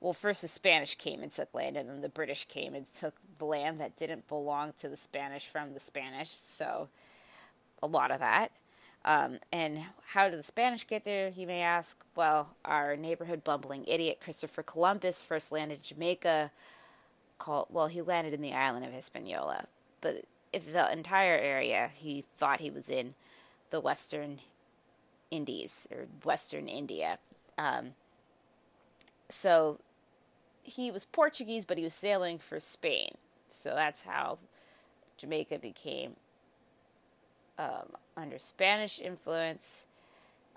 Well, 0.00 0.12
first 0.12 0.42
the 0.42 0.48
Spanish 0.48 0.94
came 0.94 1.22
and 1.22 1.30
took 1.30 1.52
land, 1.54 1.76
and 1.76 1.88
then 1.88 2.00
the 2.00 2.08
British 2.08 2.46
came 2.46 2.74
and 2.74 2.86
took 2.86 3.14
the 3.38 3.44
land 3.44 3.78
that 3.78 3.96
didn't 3.96 4.28
belong 4.28 4.72
to 4.78 4.88
the 4.88 4.96
Spanish 4.96 5.46
from 5.46 5.74
the 5.74 5.80
Spanish. 5.80 6.30
So, 6.30 6.88
a 7.82 7.86
lot 7.86 8.10
of 8.10 8.20
that. 8.20 8.52
Um, 9.04 9.38
and 9.52 9.80
how 10.06 10.28
did 10.28 10.38
the 10.38 10.44
Spanish 10.44 10.86
get 10.86 11.02
there, 11.02 11.28
you 11.28 11.46
may 11.46 11.60
ask? 11.60 12.04
Well, 12.14 12.54
our 12.64 12.96
neighborhood 12.96 13.42
bumbling 13.42 13.84
idiot 13.86 14.20
Christopher 14.22 14.62
Columbus 14.62 15.22
first 15.22 15.50
landed 15.50 15.82
Jamaica 15.82 16.52
called, 17.42 17.66
well, 17.70 17.88
he 17.88 18.00
landed 18.00 18.32
in 18.32 18.40
the 18.40 18.52
island 18.52 18.86
of 18.86 18.92
Hispaniola, 18.92 19.64
but 20.00 20.24
if 20.52 20.72
the 20.72 20.92
entire 20.92 21.36
area 21.36 21.90
he 21.92 22.20
thought 22.20 22.60
he 22.60 22.70
was 22.70 22.88
in 22.88 23.14
the 23.70 23.80
Western 23.80 24.38
Indies 25.32 25.88
or 25.90 26.06
Western 26.24 26.68
India. 26.68 27.18
Um, 27.58 27.94
so 29.28 29.80
he 30.62 30.92
was 30.92 31.04
Portuguese, 31.04 31.64
but 31.64 31.78
he 31.78 31.84
was 31.84 31.94
sailing 31.94 32.38
for 32.38 32.60
Spain. 32.60 33.12
So 33.48 33.70
that's 33.70 34.02
how 34.02 34.38
Jamaica 35.16 35.58
became 35.58 36.14
um, 37.58 37.88
under 38.16 38.38
Spanish 38.38 39.00
influence. 39.00 39.86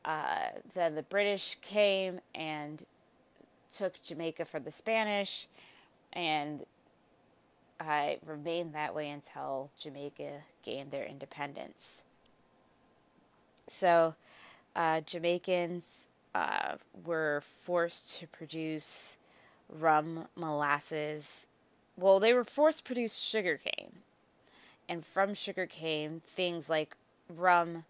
Uh, 0.03 0.49
then 0.75 0.93
the 0.93 1.03
British 1.03 1.55
came 1.61 2.19
and 2.35 2.85
took 3.71 3.99
Jamaica 4.03 4.45
from 4.45 4.63
the 4.63 4.71
Spanish, 4.71 5.47
and 6.13 6.65
I 7.79 8.19
remained 8.25 8.73
that 8.73 8.95
way 8.95 9.09
until 9.09 9.69
Jamaica 9.79 10.43
gained 10.63 10.91
their 10.91 11.05
independence. 11.05 12.03
So, 13.67 14.15
uh, 14.75 15.01
Jamaicans 15.01 16.07
uh, 16.33 16.75
were 17.05 17.41
forced 17.41 18.19
to 18.19 18.27
produce 18.27 19.17
rum, 19.69 20.27
molasses. 20.35 21.47
Well, 21.97 22.19
they 22.19 22.33
were 22.33 22.43
forced 22.43 22.79
to 22.79 22.83
produce 22.83 23.17
sugarcane. 23.17 23.99
And 24.87 25.03
from 25.05 25.33
sugarcane, 25.33 26.21
things 26.23 26.69
like 26.69 26.95
rum, 27.27 27.85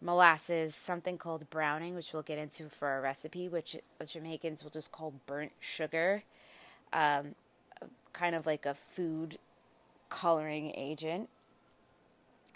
molasses, 0.00 0.74
something 0.74 1.16
called 1.18 1.48
browning, 1.50 1.94
which 1.94 2.12
we'll 2.12 2.22
get 2.22 2.38
into 2.38 2.68
for 2.68 2.88
our 2.88 3.00
recipe, 3.00 3.48
which 3.48 3.76
Jamaicans 4.06 4.62
will 4.62 4.70
just 4.70 4.92
call 4.92 5.14
burnt 5.26 5.52
sugar. 5.60 6.22
Um, 6.92 7.34
kind 8.12 8.34
of 8.34 8.46
like 8.46 8.66
a 8.66 8.74
food 8.74 9.38
coloring 10.08 10.72
agent. 10.76 11.28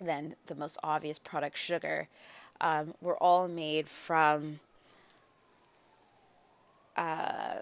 Then 0.00 0.36
the 0.46 0.54
most 0.54 0.78
obvious 0.82 1.18
product, 1.18 1.56
sugar, 1.56 2.08
um, 2.60 2.94
were 3.00 3.16
all 3.16 3.48
made 3.48 3.88
from 3.88 4.60
uh, 6.96 7.60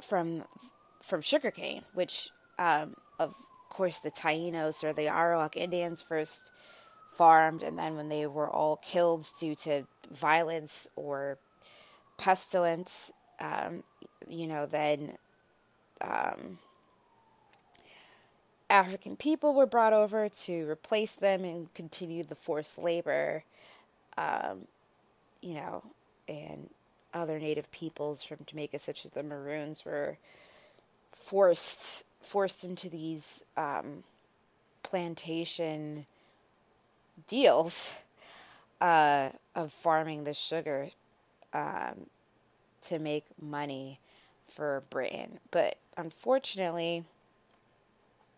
from 0.00 0.44
from 1.02 1.20
sugarcane, 1.20 1.82
which 1.94 2.30
um, 2.58 2.94
of 3.18 3.34
course 3.68 4.00
the 4.00 4.10
Tainos 4.10 4.82
or 4.82 4.92
the 4.92 5.06
Arawak 5.06 5.56
Indians 5.56 6.02
first 6.02 6.50
farmed, 7.06 7.62
and 7.62 7.78
then 7.78 7.96
when 7.96 8.08
they 8.08 8.26
were 8.26 8.48
all 8.48 8.76
killed 8.76 9.24
due 9.38 9.54
to 9.54 9.84
violence 10.10 10.86
or 10.96 11.38
pestilence, 12.18 13.12
um, 13.40 13.82
you 14.28 14.46
know, 14.46 14.66
then 14.66 15.12
um, 16.00 16.58
African 18.68 19.16
people 19.16 19.54
were 19.54 19.66
brought 19.66 19.92
over 19.92 20.28
to 20.28 20.68
replace 20.68 21.14
them 21.14 21.44
and 21.44 21.72
continue 21.74 22.24
the 22.24 22.34
forced 22.34 22.78
labor 22.78 23.44
um, 24.18 24.66
you 25.40 25.54
know, 25.54 25.82
and 26.28 26.70
other 27.14 27.38
native 27.38 27.70
peoples 27.70 28.22
from 28.22 28.38
Jamaica, 28.46 28.78
such 28.78 29.04
as 29.04 29.12
the 29.12 29.22
Maroons, 29.22 29.84
were 29.84 30.18
forced 31.08 32.04
forced 32.20 32.64
into 32.64 32.90
these 32.90 33.44
um, 33.56 34.02
plantation 34.82 36.06
deals 37.28 38.02
uh, 38.80 39.28
of 39.54 39.72
farming 39.72 40.24
the 40.24 40.34
sugar 40.34 40.88
um, 41.52 42.06
to 42.82 42.98
make 42.98 43.24
money 43.40 44.00
for 44.46 44.82
Britain. 44.90 45.38
But 45.50 45.76
unfortunately, 45.96 47.04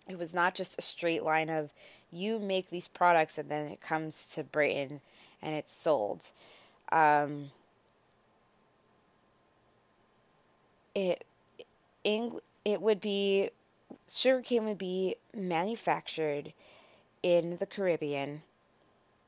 it 0.08 0.18
was 0.18 0.34
not 0.34 0.54
just 0.54 0.78
a 0.78 0.82
straight 0.82 1.22
line 1.22 1.50
of 1.50 1.72
you 2.10 2.38
make 2.38 2.70
these 2.70 2.88
products 2.88 3.38
and 3.38 3.50
then 3.50 3.66
it 3.66 3.80
comes 3.80 4.26
to 4.28 4.42
Britain 4.42 5.00
and 5.42 5.54
it's 5.54 5.74
sold. 5.74 6.32
Um, 6.90 7.50
it 10.94 11.24
Eng- 12.04 12.40
it 12.64 12.80
would 12.80 13.00
be 13.00 13.50
sugarcane 14.08 14.64
would 14.64 14.78
be 14.78 15.16
manufactured 15.34 16.52
in 17.22 17.58
the 17.58 17.66
Caribbean, 17.66 18.42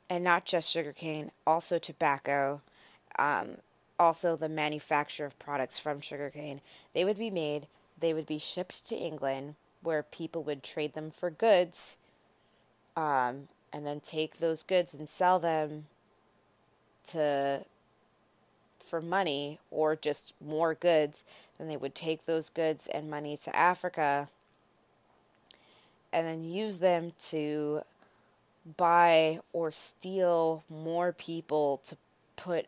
and 0.08 0.24
not 0.24 0.44
just 0.46 0.70
sugarcane, 0.70 1.30
also 1.46 1.78
tobacco, 1.78 2.62
um, 3.18 3.56
also 4.00 4.34
the 4.34 4.48
manufacture 4.48 5.26
of 5.26 5.38
products 5.38 5.78
from 5.78 6.00
sugarcane. 6.00 6.60
They 6.94 7.04
would 7.04 7.18
be 7.18 7.30
made, 7.30 7.66
they 7.98 8.14
would 8.14 8.26
be 8.26 8.38
shipped 8.38 8.86
to 8.88 8.96
England, 8.96 9.56
where 9.82 10.02
people 10.02 10.42
would 10.44 10.62
trade 10.62 10.94
them 10.94 11.10
for 11.10 11.30
goods, 11.30 11.96
um, 12.96 13.48
and 13.72 13.86
then 13.86 14.00
take 14.00 14.38
those 14.38 14.62
goods 14.62 14.94
and 14.94 15.08
sell 15.08 15.38
them 15.38 15.86
to 17.04 17.64
for 18.82 19.00
money 19.00 19.58
or 19.70 19.94
just 19.94 20.34
more 20.40 20.74
goods, 20.74 21.22
then 21.58 21.68
they 21.68 21.76
would 21.76 21.94
take 21.94 22.24
those 22.24 22.48
goods 22.48 22.88
and 22.88 23.08
money 23.08 23.36
to 23.36 23.54
Africa 23.54 24.28
and 26.12 26.26
then 26.26 26.42
use 26.42 26.80
them 26.80 27.12
to 27.18 27.82
buy 28.76 29.38
or 29.52 29.70
steal 29.70 30.64
more 30.68 31.12
people 31.12 31.80
to 31.84 31.96
put 32.34 32.66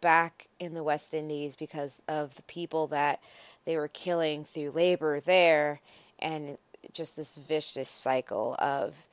back 0.00 0.48
in 0.58 0.74
the 0.74 0.82
West 0.82 1.14
Indies 1.14 1.56
because 1.56 2.02
of 2.08 2.36
the 2.36 2.42
people 2.42 2.86
that 2.88 3.20
they 3.64 3.76
were 3.76 3.88
killing 3.88 4.44
through 4.44 4.70
labor 4.70 5.20
there 5.20 5.80
and 6.18 6.58
just 6.92 7.16
this 7.16 7.36
vicious 7.38 7.88
cycle 7.88 8.56
of 8.58 9.06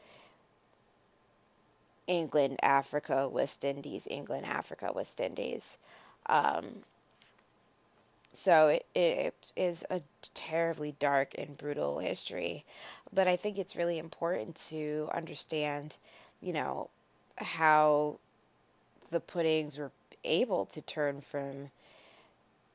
England, 2.08 2.60
Africa, 2.62 3.28
West 3.28 3.66
Indies, 3.66 4.08
England, 4.10 4.46
Africa, 4.46 4.92
West 4.94 5.20
Indies. 5.20 5.78
Um, 6.28 6.84
so 8.32 8.68
it, 8.68 8.86
it 8.94 9.52
is 9.56 9.86
a 9.90 10.02
terribly 10.34 10.96
dark 11.00 11.34
and 11.38 11.58
brutal 11.58 12.00
history, 12.00 12.66
but 13.12 13.28
I 13.28 13.36
think 13.36 13.58
it's 13.58 13.76
really 13.76 13.98
important 13.98 14.56
to 14.70 15.10
understand, 15.14 15.98
you 16.42 16.54
know, 16.54 16.90
how 17.38 18.20
the 19.10 19.20
puddings 19.20 19.78
were 19.78 19.92
able 20.26 20.66
to 20.66 20.82
turn 20.82 21.22
from 21.22 21.72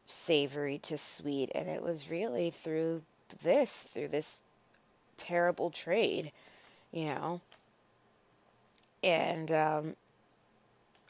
savory 0.06 0.78
to 0.78 0.98
sweet, 0.98 1.50
and 1.54 1.68
it 1.68 1.82
was 1.82 2.10
really 2.10 2.50
through 2.50 3.02
this, 3.42 3.82
through 3.82 4.08
this 4.08 4.42
terrible 5.16 5.70
trade, 5.70 6.32
you 6.92 7.04
know. 7.06 7.40
And 9.02 9.50
um, 9.52 9.96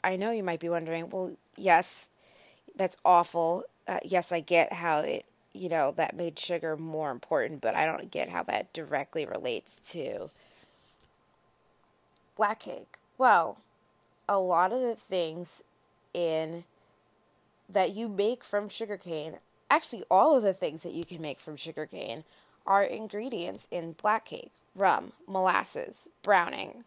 I 0.03 0.15
know 0.15 0.31
you 0.31 0.43
might 0.43 0.59
be 0.59 0.69
wondering, 0.69 1.09
well, 1.09 1.35
yes, 1.57 2.09
that's 2.75 2.97
awful. 3.03 3.63
Uh, 3.87 3.99
yes, 4.03 4.31
I 4.31 4.39
get 4.39 4.73
how 4.73 4.99
it, 4.99 5.25
you 5.53 5.69
know, 5.69 5.91
that 5.97 6.15
made 6.15 6.39
sugar 6.39 6.77
more 6.77 7.11
important, 7.11 7.61
but 7.61 7.75
I 7.75 7.85
don't 7.85 8.11
get 8.11 8.29
how 8.29 8.43
that 8.43 8.71
directly 8.73 9.25
relates 9.25 9.79
to 9.91 10.29
black 12.35 12.61
cake. 12.61 12.97
Well, 13.17 13.57
a 14.29 14.39
lot 14.39 14.71
of 14.71 14.81
the 14.81 14.95
things 14.95 15.63
in 16.13 16.65
that 17.69 17.91
you 17.91 18.09
make 18.09 18.43
from 18.43 18.69
sugarcane, 18.69 19.37
actually 19.69 20.03
all 20.11 20.35
of 20.35 20.43
the 20.43 20.53
things 20.53 20.83
that 20.83 20.93
you 20.93 21.05
can 21.05 21.21
make 21.21 21.39
from 21.39 21.55
sugarcane 21.55 22.23
are 22.65 22.83
ingredients 22.83 23.67
in 23.71 23.93
black 23.93 24.25
cake. 24.25 24.51
Rum, 24.75 25.11
molasses, 25.27 26.09
browning, 26.21 26.83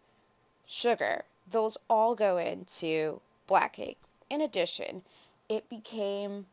sugar. 0.67 1.25
Those 1.51 1.77
all 1.89 2.15
go 2.15 2.39
into 2.39 3.21
black 3.47 3.75
cake. 3.75 3.99
In 4.31 4.41
addition, 4.41 5.03
it 5.49 5.69
became 5.69 6.47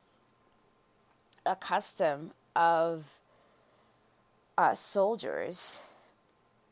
a 1.45 1.55
custom 1.55 2.31
of 2.55 3.21
uh, 4.57 4.75
soldiers, 4.75 5.85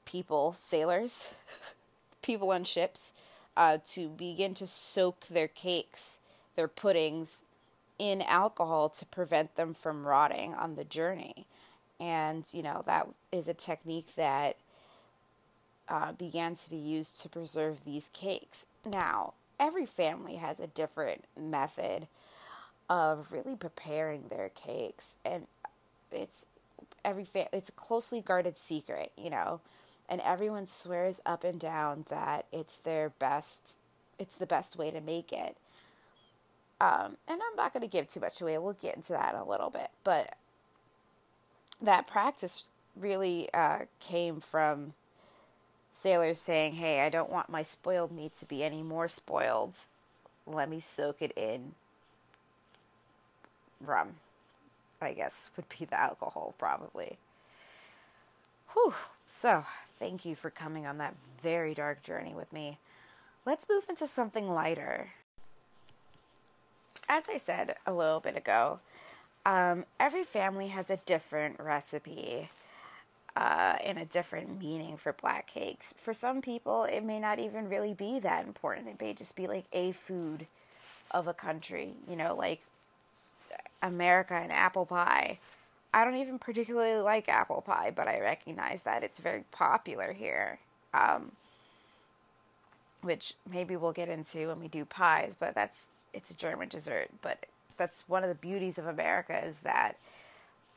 people, 0.05 0.51
sailors, 0.51 1.33
people 2.21 2.51
on 2.51 2.63
ships, 2.63 3.13
uh, 3.60 3.78
to 3.84 4.08
begin 4.08 4.54
to 4.56 4.65
soak 4.65 5.28
their 5.28 5.50
cakes, 5.50 6.22
their 6.56 6.69
puddings, 6.69 7.43
in 8.00 8.22
alcohol 8.22 8.88
to 8.88 9.06
prevent 9.06 9.56
them 9.56 9.74
from 9.74 10.08
rotting 10.08 10.54
on 10.54 10.76
the 10.76 10.86
journey. 10.86 11.45
And, 12.00 12.48
you 12.54 12.63
know, 12.63 12.82
that 12.86 13.10
is 13.34 13.50
a 13.50 13.54
technique 13.54 14.15
that 14.15 14.56
uh, 15.89 16.13
began 16.13 16.56
to 16.56 16.69
be 16.69 16.78
used 16.78 17.19
to 17.22 17.30
preserve 17.30 17.84
these 17.84 18.08
cakes. 18.08 18.67
Now, 18.86 19.34
every 19.60 19.86
family 19.86 20.38
has 20.38 20.62
a 20.62 20.67
different 20.67 21.26
method 21.38 22.08
of 22.89 23.34
really 23.34 23.58
preparing 23.58 24.30
their 24.30 24.50
cakes 24.50 25.17
and 25.26 25.48
it's 26.12 26.45
every 27.06 27.24
fa- 27.24 27.54
it's 27.54 27.69
a 27.69 27.74
closely 27.74 28.19
guarded 28.19 28.58
secret 28.58 29.12
you 29.15 29.30
know 29.30 29.62
and 30.10 30.22
everyone 30.22 30.65
swears 30.65 31.22
up 31.26 31.43
and 31.43 31.60
down 31.60 32.06
that 32.10 32.45
it's 32.52 32.80
their 32.80 33.10
best 33.19 33.78
it's 34.17 34.36
the 34.36 34.48
best 34.48 34.78
way 34.78 34.91
to 34.91 35.00
make 35.00 35.32
it 35.32 35.56
um, 36.82 37.17
and 37.28 37.39
i'm 37.41 37.56
not 37.56 37.72
going 37.74 37.84
to 37.84 37.89
give 37.89 38.08
too 38.08 38.19
much 38.19 38.41
away 38.41 38.58
we'll 38.58 38.74
get 38.74 38.95
into 38.95 39.13
that 39.13 39.34
in 39.34 39.39
a 39.39 39.48
little 39.48 39.69
bit 39.69 39.89
but 40.04 40.36
that 41.82 42.08
practice 42.08 42.72
really 42.95 43.52
uh, 43.54 43.80
came 44.00 44.39
from 44.39 44.93
sailors 45.91 46.39
saying, 46.39 46.74
Hey, 46.74 47.02
I 47.02 47.10
don't 47.10 47.32
want 47.32 47.50
my 47.50 47.63
spoiled 47.63 48.12
meat 48.12 48.38
to 48.39 48.45
be 48.45 48.63
any 48.63 48.84
more 48.84 49.08
spoiled. 49.08 49.74
Let 50.45 50.69
me 50.69 50.80
soak 50.80 51.22
it 51.22 51.32
in 51.38 51.74
rum, 53.82 54.15
I 55.02 55.13
guess 55.13 55.52
would 55.56 55.69
be 55.78 55.86
the 55.86 56.00
alcohol, 56.00 56.54
probably. 56.58 57.17
Whew. 58.73 58.93
So, 59.25 59.65
thank 59.93 60.25
you 60.25 60.36
for 60.36 60.49
coming 60.49 60.86
on 60.86 60.97
that 60.97 61.15
very 61.41 61.73
dark 61.73 62.03
journey 62.03 62.34
with 62.34 62.51
me. 62.51 62.77
Let's 63.45 63.67
move 63.69 63.86
into 63.89 64.08
something 64.08 64.49
lighter. 64.49 65.10
As 67.08 67.23
I 67.29 67.38
said 67.38 67.75
a 67.86 67.93
little 67.93 68.19
bit 68.19 68.36
ago, 68.36 68.79
um, 69.45 69.86
every 69.99 70.23
family 70.23 70.67
has 70.67 70.89
a 70.89 70.97
different 70.97 71.60
recipe 71.60 72.49
uh, 73.36 73.77
and 73.84 73.97
a 73.97 74.05
different 74.05 74.60
meaning 74.60 74.97
for 74.97 75.13
black 75.13 75.47
cakes. 75.47 75.93
For 75.97 76.13
some 76.13 76.41
people, 76.41 76.84
it 76.84 77.01
may 77.01 77.19
not 77.19 77.39
even 77.39 77.69
really 77.69 77.93
be 77.93 78.19
that 78.19 78.45
important. 78.45 78.88
It 78.88 79.01
may 79.01 79.13
just 79.13 79.36
be 79.36 79.47
like 79.47 79.65
a 79.71 79.91
food 79.91 80.45
of 81.12 81.27
a 81.27 81.34
country, 81.34 81.93
you 82.08 82.15
know, 82.15 82.36
like 82.36 82.62
America 83.82 84.34
and 84.34 84.51
apple 84.51 84.86
pie. 84.86 85.39
I 85.93 86.06
don't 86.06 86.17
even 86.17 86.39
particularly 86.39 87.02
like 87.02 87.30
apple 87.30 87.62
pie, 87.62 87.91
but 87.95 88.08
I 88.08 88.19
recognize 88.19 88.84
that 88.84 89.04
it's 89.04 89.19
very 89.19 89.43
popular 89.52 90.13
here. 90.13 90.60
Um, 90.93 91.32
which 93.02 93.34
maybe 93.49 93.75
we'll 93.75 93.93
get 93.93 94.10
into 94.10 94.47
when 94.47 94.60
we 94.60 94.67
do 94.67 94.86
pies, 94.86 95.36
but 95.39 95.56
that's 95.56 95.88
it's 96.13 96.32
a 96.32 96.34
German 96.34 96.69
dessert. 96.69 97.10
But 97.21 97.45
that's 97.78 98.04
one 98.08 98.23
of 98.23 98.30
the 98.30 98.36
beauties 98.36 98.78
of 98.78 98.88
America 98.88 99.41
is 99.43 99.62
that 99.62 99.95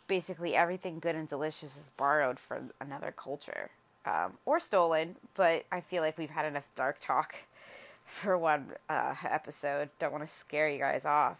basically 0.07 0.55
everything 0.55 0.99
good 0.99 1.15
and 1.15 1.29
delicious 1.29 1.77
is 1.77 1.91
borrowed 1.97 2.39
from 2.39 2.71
another 2.81 3.13
culture 3.17 3.71
um, 4.07 4.35
or 4.47 4.61
stolen. 4.61 5.17
But 5.35 5.65
I 5.73 5.81
feel 5.81 6.03
like 6.03 6.19
we've 6.19 6.31
had 6.31 6.45
enough 6.45 6.69
dark 6.77 6.99
talk 7.01 7.35
for 8.07 8.39
one 8.39 8.73
uh, 8.89 9.15
episode. 9.25 9.91
Don't 9.99 10.13
want 10.13 10.25
to 10.27 10.33
scare 10.33 10.69
you 10.69 10.79
guys 10.79 11.05
off. 11.05 11.39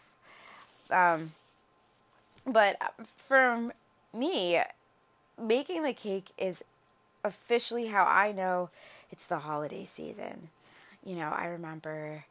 Um, 0.91 1.33
but 2.47 2.77
uh, 2.81 3.05
for 3.05 3.73
me, 4.15 4.61
making 5.41 5.83
the 5.83 5.93
cake 5.93 6.31
is 6.39 6.65
officially 7.25 7.87
how 7.87 8.05
I 8.05 8.33
know 8.33 8.71
it's 9.11 9.27
the 9.27 9.41
holiday 9.41 9.85
season. 9.85 10.49
You 11.05 11.17
know, 11.17 11.29
I 11.29 11.47
remember 11.47 12.25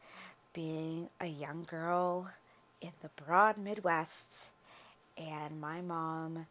being 0.53 1.09
a 1.19 1.27
young 1.27 1.65
girl 1.69 2.29
in 2.81 2.91
the 3.01 3.09
broad 3.23 3.57
Midwest 3.57 4.49
and 5.17 5.61
my 5.61 5.81
mom 5.81 6.47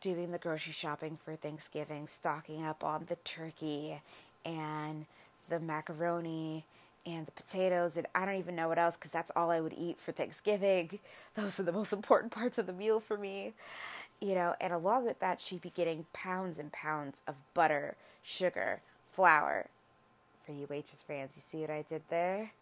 doing 0.00 0.32
the 0.32 0.38
grocery 0.38 0.72
shopping 0.72 1.16
for 1.22 1.34
Thanksgiving, 1.34 2.06
stocking 2.06 2.64
up 2.64 2.84
on 2.84 3.06
the 3.08 3.16
turkey 3.16 4.00
and 4.44 5.06
the 5.48 5.60
macaroni 5.60 6.64
and 7.06 7.26
the 7.26 7.32
potatoes, 7.32 7.96
and 7.96 8.06
I 8.14 8.24
don't 8.24 8.36
even 8.36 8.56
know 8.56 8.68
what 8.68 8.78
else 8.78 8.96
because 8.96 9.10
that's 9.10 9.30
all 9.36 9.50
I 9.50 9.60
would 9.60 9.74
eat 9.76 10.00
for 10.00 10.12
Thanksgiving. 10.12 10.98
Those 11.34 11.60
are 11.60 11.64
the 11.64 11.72
most 11.72 11.92
important 11.92 12.32
parts 12.32 12.58
of 12.58 12.66
the 12.66 12.72
meal 12.72 13.00
for 13.00 13.16
me. 13.16 13.52
You 14.20 14.34
know, 14.34 14.54
and 14.60 14.72
along 14.72 15.04
with 15.04 15.18
that, 15.20 15.40
she'd 15.40 15.60
be 15.60 15.70
getting 15.70 16.06
pounds 16.12 16.58
and 16.58 16.72
pounds 16.72 17.20
of 17.26 17.34
butter, 17.52 17.96
sugar, 18.22 18.80
flour. 19.12 19.66
For 20.46 20.52
you 20.52 20.66
waitress 20.68 21.02
fans, 21.02 21.32
you 21.36 21.42
see 21.42 21.60
what 21.60 21.70
I 21.70 21.82
did 21.82 22.02
there? 22.10 22.52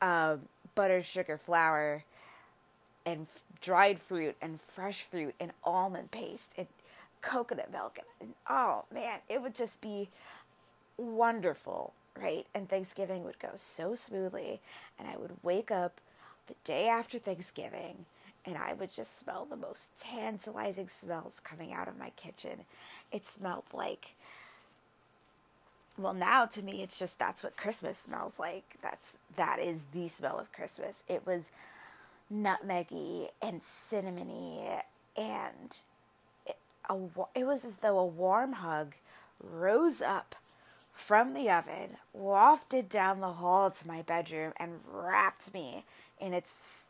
Um, 0.00 0.42
butter, 0.74 1.02
sugar, 1.02 1.38
flour, 1.38 2.04
and 3.06 3.22
f- 3.22 3.42
dried 3.60 4.00
fruit, 4.00 4.36
and 4.42 4.60
fresh 4.60 5.02
fruit, 5.02 5.34
and 5.38 5.52
almond 5.64 6.10
paste, 6.10 6.52
and 6.58 6.66
coconut 7.22 7.72
milk. 7.72 7.98
And 8.20 8.34
oh 8.48 8.84
man, 8.92 9.20
it 9.28 9.42
would 9.42 9.54
just 9.54 9.80
be 9.80 10.08
wonderful, 10.96 11.92
right? 12.20 12.46
And 12.54 12.68
Thanksgiving 12.68 13.24
would 13.24 13.38
go 13.38 13.50
so 13.56 13.94
smoothly. 13.94 14.60
And 14.98 15.08
I 15.08 15.16
would 15.16 15.32
wake 15.42 15.70
up 15.70 16.00
the 16.46 16.54
day 16.64 16.88
after 16.88 17.18
Thanksgiving 17.18 18.06
and 18.46 18.58
I 18.58 18.74
would 18.74 18.92
just 18.92 19.18
smell 19.18 19.46
the 19.48 19.56
most 19.56 19.98
tantalizing 19.98 20.88
smells 20.88 21.40
coming 21.40 21.72
out 21.72 21.88
of 21.88 21.98
my 21.98 22.10
kitchen. 22.10 22.64
It 23.10 23.26
smelled 23.26 23.64
like 23.72 24.14
well 25.96 26.12
now 26.14 26.44
to 26.44 26.62
me 26.62 26.82
it's 26.82 26.98
just 26.98 27.18
that's 27.18 27.44
what 27.44 27.56
christmas 27.56 27.96
smells 27.98 28.38
like 28.38 28.76
that's 28.82 29.16
that 29.36 29.58
is 29.60 29.86
the 29.92 30.08
smell 30.08 30.38
of 30.38 30.52
christmas 30.52 31.04
it 31.08 31.24
was 31.26 31.50
nutmeggy 32.32 33.28
and 33.40 33.60
cinnamony 33.60 34.80
and 35.16 35.82
it, 36.46 36.56
a, 36.88 36.96
it 37.34 37.46
was 37.46 37.64
as 37.64 37.78
though 37.78 37.98
a 37.98 38.04
warm 38.06 38.54
hug 38.54 38.94
rose 39.40 40.02
up 40.02 40.34
from 40.94 41.34
the 41.34 41.50
oven, 41.50 41.96
wafted 42.12 42.88
down 42.88 43.20
the 43.20 43.34
hall 43.34 43.70
to 43.70 43.86
my 43.86 44.02
bedroom, 44.02 44.52
and 44.56 44.80
wrapped 44.90 45.52
me 45.52 45.84
in 46.20 46.32
its 46.32 46.84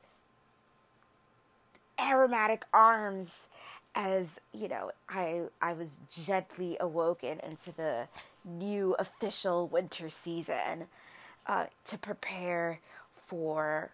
aromatic 1.99 2.65
arms 2.73 3.49
as 3.95 4.41
you 4.53 4.67
know 4.67 4.91
i 5.09 5.43
i 5.63 5.73
was 5.73 6.01
gently 6.11 6.77
awoken 6.81 7.39
into 7.39 7.71
the 7.71 8.09
new 8.45 8.97
official 8.99 9.69
winter 9.69 10.09
season 10.09 10.89
uh, 11.47 11.67
to 11.85 11.97
prepare 11.97 12.81
for 13.27 13.93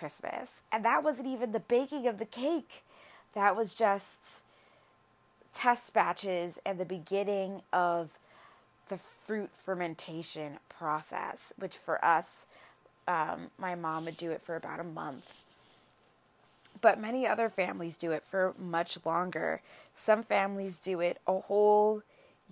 christmas. 0.00 0.62
And 0.72 0.82
that 0.84 1.04
wasn't 1.04 1.28
even 1.28 1.52
the 1.52 1.60
baking 1.60 2.06
of 2.06 2.18
the 2.18 2.24
cake. 2.24 2.84
That 3.34 3.54
was 3.54 3.74
just 3.74 4.40
test 5.52 5.92
batches 5.92 6.58
and 6.64 6.78
the 6.78 6.86
beginning 6.86 7.60
of 7.70 8.18
fruit 9.30 9.50
fermentation 9.54 10.58
process, 10.68 11.52
which 11.56 11.76
for 11.76 12.04
us, 12.04 12.46
um, 13.06 13.46
my 13.56 13.76
mom 13.76 14.04
would 14.04 14.16
do 14.16 14.32
it 14.32 14.42
for 14.42 14.56
about 14.56 14.80
a 14.80 14.84
month. 14.84 15.44
But 16.80 17.00
many 17.00 17.28
other 17.28 17.48
families 17.48 17.96
do 17.96 18.10
it 18.10 18.24
for 18.26 18.54
much 18.58 18.98
longer. 19.06 19.62
Some 19.92 20.24
families 20.24 20.76
do 20.78 20.98
it 20.98 21.18
a 21.28 21.38
whole 21.38 22.02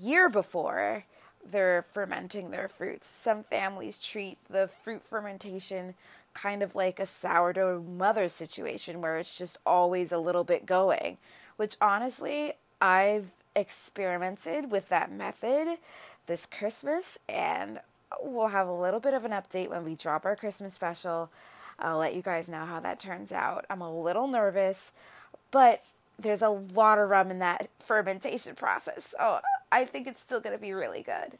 year 0.01 0.29
before 0.29 1.05
they're 1.45 1.83
fermenting 1.83 2.53
their 2.53 2.69
fruits. 2.69 3.09
Some 3.09 3.43
families 3.43 3.99
treat 3.99 4.39
the 4.49 4.69
fruit 4.69 5.03
fermentation 5.03 5.95
kind 6.33 6.63
of 6.63 6.77
like 6.77 7.01
a 7.01 7.07
sourdough 7.07 7.83
mother 7.83 8.29
situation 8.29 9.01
where 9.01 9.19
it's 9.19 9.37
just 9.37 9.59
always 9.67 10.13
a 10.13 10.19
little 10.19 10.45
bit 10.45 10.65
going, 10.65 11.19
which 11.57 11.75
honestly, 11.81 12.53
I've 12.81 13.33
experimented 13.55 14.71
with 14.71 14.89
that 14.89 15.11
method 15.11 15.79
this 16.27 16.47
Christmas, 16.47 17.19
and 17.29 17.81
we'll 18.23 18.49
have 18.49 18.69
a 18.69 18.73
little 18.73 19.01
bit 19.01 19.15
of 19.15 19.25
an 19.25 19.33
update 19.33 19.71
when 19.71 19.85
we 19.85 19.95
drop 19.95 20.25
our 20.25 20.37
Christmas 20.37 20.75
special. 20.75 21.31
I'll 21.79 21.99
let 21.99 22.15
you 22.15 22.23
guys 22.23 22.49
know 22.49 22.65
how 22.65 22.81
that 22.81 23.01
turns 23.01 23.33
out. 23.33 23.65
I'm 23.71 23.81
a 23.81 24.03
little 24.03 24.29
nervous, 24.29 24.93
but 25.51 25.85
there's 26.19 26.43
a 26.43 26.49
lot 26.49 26.99
of 26.99 27.09
rum 27.09 27.31
in 27.31 27.39
that 27.39 27.69
fermentation 27.79 28.55
process, 28.55 29.15
so 29.19 29.41
I 29.73 29.85
think 29.85 30.07
it's 30.07 30.21
still 30.21 30.41
going 30.41 30.57
to 30.57 30.63
be 30.63 30.73
really 30.73 31.03
good. 31.03 31.39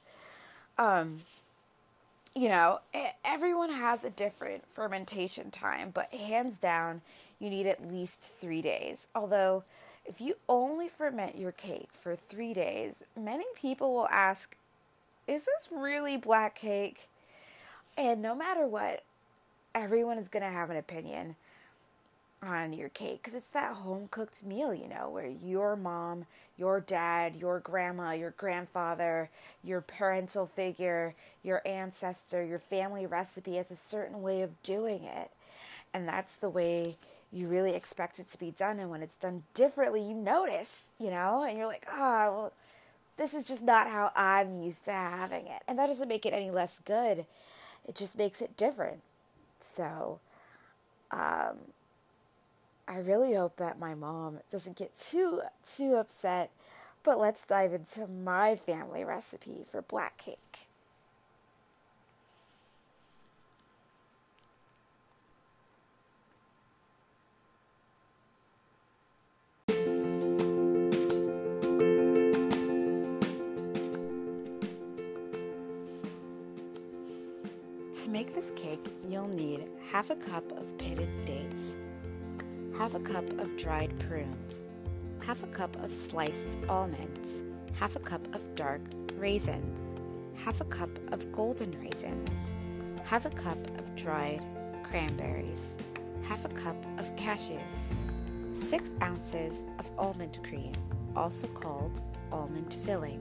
Um, 0.79 1.19
you 2.35 2.49
know, 2.49 2.81
everyone 3.25 3.71
has 3.71 4.05
a 4.05 4.11
different 4.11 4.65
fermentation 4.69 5.51
time, 5.51 5.91
but 5.93 6.13
hands 6.15 6.59
down, 6.59 7.03
you 7.41 7.51
need 7.51 7.67
at 7.67 7.87
least 7.87 8.23
three 8.23 8.63
days. 8.63 9.09
Although, 9.15 9.65
if 10.09 10.21
you 10.21 10.37
only 10.49 10.89
ferment 10.89 11.37
your 11.37 11.53
cake 11.53 11.91
for 11.93 12.17
three 12.17 12.55
days, 12.55 13.05
many 13.17 13.45
people 13.55 13.95
will 13.95 14.09
ask, 14.09 14.57
is 15.27 15.45
this 15.45 15.69
really 15.71 16.17
black 16.17 16.55
cake? 16.55 17.09
And 17.97 18.23
no 18.23 18.35
matter 18.35 18.67
what, 18.67 19.05
everyone 19.75 20.19
is 20.19 20.29
going 20.29 20.43
to 20.43 20.49
have 20.49 20.71
an 20.71 20.77
opinion 20.79 21.37
on 22.43 22.73
your 22.73 22.89
cake 22.89 23.21
because 23.23 23.35
it's 23.35 23.51
that 23.51 23.75
home 23.75 24.09
cooked 24.11 24.45
meal, 24.45 24.73
you 24.73 24.89
know, 24.89 25.11
where 25.11 25.27
your 25.27 25.77
mom, 25.77 26.25
your 26.57 26.81
dad, 26.81 27.37
your 27.37 27.61
grandma, 27.61 28.13
your 28.13 28.31
grandfather, 28.31 29.29
your 29.63 29.81
parental 29.81 30.47
figure, 30.47 31.15
your 31.43 31.61
ancestor, 31.67 32.45
your 32.45 32.59
family 32.59 33.05
recipe 33.05 33.57
has 33.57 33.71
a 33.71 33.77
certain 33.77 34.23
way 34.23 34.41
of 34.41 34.63
doing 34.63 35.05
it. 35.05 35.31
And 35.95 36.07
that's 36.07 36.37
the 36.37 36.51
way 36.51 36.97
you 37.33 37.49
really 37.49 37.75
expect 37.75 38.19
it 38.19 38.31
to 38.31 38.39
be 38.39 38.51
done. 38.51 38.79
And 38.79 38.91
when 38.91 39.03
it's 39.03 39.17
done 39.17 39.45
differently, 39.55 40.03
you 40.03 40.15
notice, 40.15 40.85
you 40.99 41.11
know, 41.11 41.45
and 41.49 41.57
you're 41.57 41.67
like, 41.67 41.87
oh, 41.91 42.33
well, 42.33 42.53
this 43.17 43.35
is 43.35 43.45
just 43.45 43.63
not 43.63 43.89
how 43.89 44.13
I'm 44.15 44.63
used 44.63 44.85
to 44.85 44.93
having 44.93 45.47
it. 45.47 45.63
And 45.67 45.79
that 45.79 45.89
doesn't 45.89 46.09
make 46.09 46.25
it 46.25 46.33
any 46.33 46.51
less 46.51 46.79
good. 46.79 47.27
It 47.87 47.95
just 47.97 48.17
makes 48.17 48.41
it 48.41 48.57
different. 48.57 49.01
So, 49.59 50.21
um, 51.11 51.57
I 52.87 52.99
really 52.99 53.35
hope 53.35 53.57
that 53.57 53.79
my 53.79 53.95
mom 53.95 54.39
doesn't 54.51 54.77
get 54.77 54.97
too 54.97 55.43
too 55.67 55.95
upset. 55.97 56.51
But 57.03 57.19
let's 57.19 57.47
dive 57.47 57.73
into 57.73 58.07
my 58.07 58.57
family 58.57 59.05
recipe 59.05 59.65
for 59.71 59.83
black 59.83 60.19
cake. 60.19 60.68
You'll 79.19 79.27
need 79.27 79.69
half 79.91 80.11
a 80.11 80.15
cup 80.15 80.49
of 80.53 80.79
pitted 80.79 81.25
dates, 81.25 81.77
half 82.79 82.95
a 82.95 83.01
cup 83.01 83.29
of 83.41 83.57
dried 83.57 83.93
prunes, 83.99 84.69
half 85.19 85.43
a 85.43 85.47
cup 85.49 85.75
of 85.83 85.91
sliced 85.91 86.57
almonds, 86.69 87.43
half 87.73 87.97
a 87.97 87.99
cup 87.99 88.25
of 88.33 88.55
dark 88.55 88.81
raisins, 89.17 89.97
half 90.37 90.61
a 90.61 90.65
cup 90.67 90.91
of 91.13 91.33
golden 91.33 91.77
raisins, 91.81 92.55
half 93.03 93.27
a 93.27 93.31
cup 93.31 93.59
of 93.81 93.97
dried 93.97 94.41
cranberries, 94.85 95.77
half 96.23 96.45
a 96.45 96.51
cup 96.51 96.77
of 96.97 97.13
cashews, 97.17 97.97
6 98.53 98.93
ounces 99.03 99.65
of 99.81 99.91
almond 99.99 100.39
cream, 100.45 100.75
also 101.17 101.49
called 101.49 102.01
almond 102.31 102.73
filling, 102.73 103.21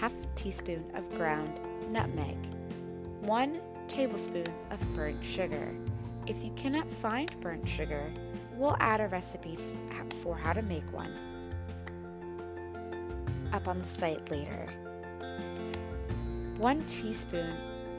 half 0.00 0.14
a 0.22 0.26
teaspoon 0.36 0.90
of 0.94 1.14
ground 1.16 1.60
nutmeg, 1.90 2.38
1 3.20 3.60
tablespoon 3.90 4.46
of 4.70 4.80
burnt 4.94 5.22
sugar. 5.24 5.74
If 6.28 6.44
you 6.44 6.52
cannot 6.52 6.88
find 6.88 7.28
burnt 7.40 7.68
sugar, 7.68 8.12
we'll 8.54 8.76
add 8.78 9.00
a 9.00 9.08
recipe 9.08 9.58
for 10.22 10.36
how 10.36 10.52
to 10.52 10.62
make 10.62 10.90
one 10.92 11.12
up 13.52 13.66
on 13.66 13.82
the 13.82 13.88
site 13.88 14.30
later. 14.30 14.68
1 16.58 16.84
teaspoon 16.86 17.52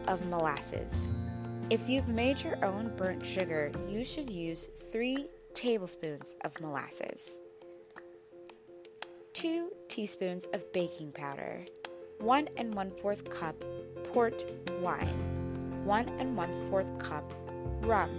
of 0.07 0.25
molasses. 0.27 1.11
If 1.69 1.89
you've 1.89 2.07
made 2.07 2.41
your 2.41 2.63
own 2.63 2.95
burnt 2.95 3.25
sugar, 3.25 3.69
you 3.89 4.05
should 4.05 4.29
use 4.29 4.69
3 4.91 5.27
tablespoons 5.53 6.37
of 6.45 6.59
molasses. 6.61 7.41
2 9.33 9.71
teaspoons 9.89 10.45
of 10.53 10.71
baking 10.71 11.11
powder. 11.11 11.65
1 12.19 12.47
and 12.55 12.73
one 12.75 12.91
fourth 12.91 13.29
cup 13.29 13.55
port 14.13 14.45
wine. 14.79 15.30
1 15.83 16.09
and 16.19 16.37
1 16.37 16.51
4th 16.69 16.99
cup 16.99 17.23
rum, 17.81 18.09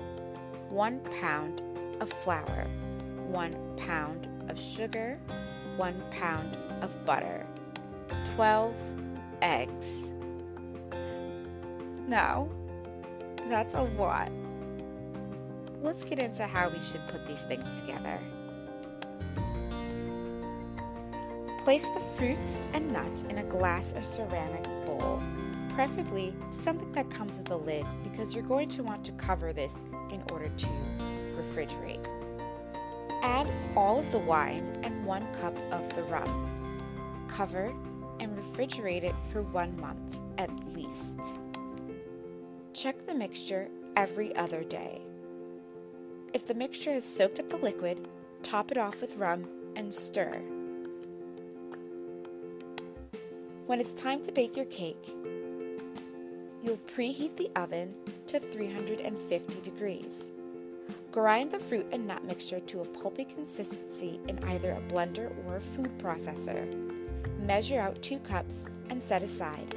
1 0.70 1.00
pound 1.20 1.62
of 2.00 2.10
flour, 2.10 2.66
1 3.28 3.76
pound 3.76 4.28
of 4.48 4.58
sugar, 4.58 5.18
1 5.76 6.02
pound 6.10 6.58
of 6.82 7.04
butter, 7.04 7.46
12 8.34 8.74
eggs. 9.42 10.12
Now, 12.08 12.48
that's 13.48 13.74
a 13.74 13.82
lot. 13.82 14.30
Let's 15.82 16.04
get 16.04 16.18
into 16.18 16.46
how 16.46 16.68
we 16.68 16.80
should 16.80 17.06
put 17.08 17.26
these 17.26 17.44
things 17.44 17.80
together. 17.80 18.18
Place 21.58 21.88
the 21.90 22.00
fruits 22.00 22.60
and 22.72 22.92
nuts 22.92 23.22
in 23.24 23.38
a 23.38 23.44
glass 23.44 23.94
or 23.94 24.02
ceramic 24.02 24.64
bowl 24.84 25.22
preferably 25.74 26.34
something 26.48 26.92
that 26.92 27.10
comes 27.10 27.38
with 27.38 27.50
a 27.50 27.56
lid 27.56 27.86
because 28.04 28.34
you're 28.34 28.44
going 28.44 28.68
to 28.68 28.82
want 28.82 29.04
to 29.04 29.12
cover 29.12 29.52
this 29.52 29.84
in 30.10 30.22
order 30.30 30.48
to 30.48 30.66
refrigerate. 31.36 32.06
Add 33.22 33.48
all 33.76 33.98
of 33.98 34.10
the 34.10 34.18
wine 34.18 34.80
and 34.82 35.04
one 35.06 35.32
cup 35.34 35.56
of 35.70 35.94
the 35.94 36.02
rum. 36.04 37.26
Cover 37.28 37.72
and 38.20 38.36
refrigerate 38.36 39.04
it 39.04 39.14
for 39.28 39.42
one 39.42 39.78
month 39.80 40.20
at 40.38 40.50
least. 40.74 41.38
Check 42.74 43.06
the 43.06 43.14
mixture 43.14 43.68
every 43.96 44.34
other 44.36 44.64
day. 44.64 45.02
If 46.32 46.46
the 46.46 46.54
mixture 46.54 46.92
has 46.92 47.04
soaked 47.04 47.38
up 47.38 47.48
the 47.48 47.56
liquid, 47.56 48.08
top 48.42 48.70
it 48.70 48.78
off 48.78 49.00
with 49.00 49.16
rum 49.16 49.46
and 49.76 49.92
stir. 49.92 50.42
When 53.66 53.80
it's 53.80 53.92
time 53.92 54.22
to 54.22 54.32
bake 54.32 54.56
your 54.56 54.66
cake, 54.66 55.14
you'll 56.62 56.78
preheat 56.78 57.36
the 57.36 57.50
oven 57.56 57.94
to 58.26 58.38
350 58.38 59.60
degrees. 59.60 60.32
Grind 61.10 61.50
the 61.50 61.58
fruit 61.58 61.86
and 61.92 62.06
nut 62.06 62.24
mixture 62.24 62.60
to 62.60 62.80
a 62.80 62.86
pulpy 62.86 63.24
consistency 63.24 64.20
in 64.28 64.42
either 64.44 64.72
a 64.72 64.92
blender 64.92 65.30
or 65.46 65.56
a 65.56 65.60
food 65.60 65.98
processor. 65.98 66.66
Measure 67.40 67.80
out 67.80 68.00
2 68.00 68.18
cups 68.20 68.66
and 68.88 69.02
set 69.02 69.22
aside. 69.22 69.74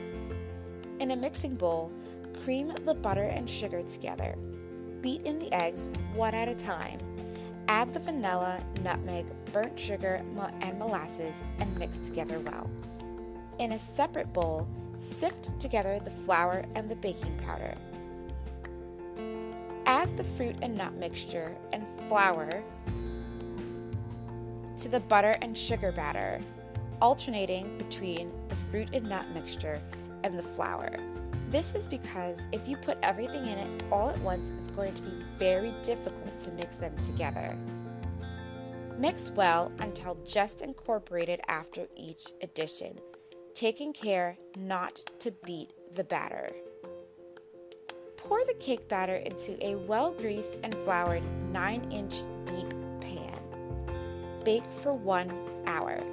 In 1.00 1.12
a 1.12 1.15
mixing 1.15 1.56
bowl, 1.56 1.91
cream 2.43 2.71
the 2.86 2.93
butter 2.93 3.24
and 3.24 3.50
sugar 3.50 3.82
together. 3.84 4.36
Beat 5.02 5.24
in 5.24 5.39
the 5.39 5.52
eggs 5.52 5.89
one 6.13 6.34
at 6.34 6.48
a 6.48 6.56
time. 6.56 7.00
Add 7.67 7.93
the 7.93 8.00
vanilla, 8.00 8.63
nutmeg, 8.84 9.26
burnt 9.52 9.78
sugar, 9.78 10.21
and 10.62 10.80
molasses 10.80 11.43
and 11.60 11.76
mix 11.78 11.98
together 11.98 12.39
well. 12.39 12.69
In 13.60 13.71
a 13.71 13.80
separate 13.80 14.32
bowl, 14.32 14.69
sift 14.97 15.60
together 15.60 15.99
the 15.99 16.10
flour 16.10 16.65
and 16.75 16.89
the 16.89 16.95
baking 16.95 17.36
powder. 17.38 17.75
Add 19.86 20.17
the 20.17 20.23
fruit 20.23 20.55
and 20.62 20.75
nut 20.75 20.93
mixture 20.95 21.55
and 21.73 21.88
flour 22.08 22.63
to 24.77 24.89
the 24.89 24.99
butter 24.99 25.38
and 25.41 25.58
sugar 25.58 25.91
batter, 25.91 26.41
alternating 27.01 27.77
between 27.77 28.31
the 28.47 28.55
fruit 28.55 28.89
and 28.93 29.08
nut 29.08 29.25
mixture 29.34 29.81
and 30.23 30.38
the 30.38 30.43
flour. 30.43 30.97
This 31.49 31.75
is 31.75 31.88
because 31.88 32.47
if 32.51 32.67
you 32.67 32.75
put 32.75 32.97
everything 33.03 33.45
in 33.45 33.60
it 33.60 33.84
all 33.91 34.10
at 34.10 34.19
once, 34.19 34.51
it's 34.58 34.67
going 34.67 34.93
to 34.95 35.03
be 35.03 35.23
very 35.38 35.73
difficult 35.84 36.38
to 36.39 36.51
mix 36.51 36.77
them 36.77 36.97
together. 37.01 37.55
Mix 38.97 39.29
well 39.31 39.71
until 39.79 40.17
just 40.25 40.62
incorporated 40.62 41.39
after 41.47 41.88
each 41.95 42.23
addition, 42.41 42.99
taking 43.55 43.93
care 43.93 44.37
not 44.57 44.99
to 45.17 45.31
beat 45.45 45.71
the 45.93 46.03
batter. 46.03 46.51
Pour 48.17 48.43
the 48.45 48.53
cake 48.55 48.89
batter 48.89 49.15
into 49.15 49.57
a 49.65 49.75
well 49.75 50.11
greased 50.11 50.59
and 50.61 50.75
floured 50.79 51.23
9 51.53 51.89
inch 51.89 52.23
deep 52.43 52.69
pan. 52.99 53.39
Bake 54.43 54.65
for 54.65 54.93
one 54.93 55.31
hour. 55.65 56.03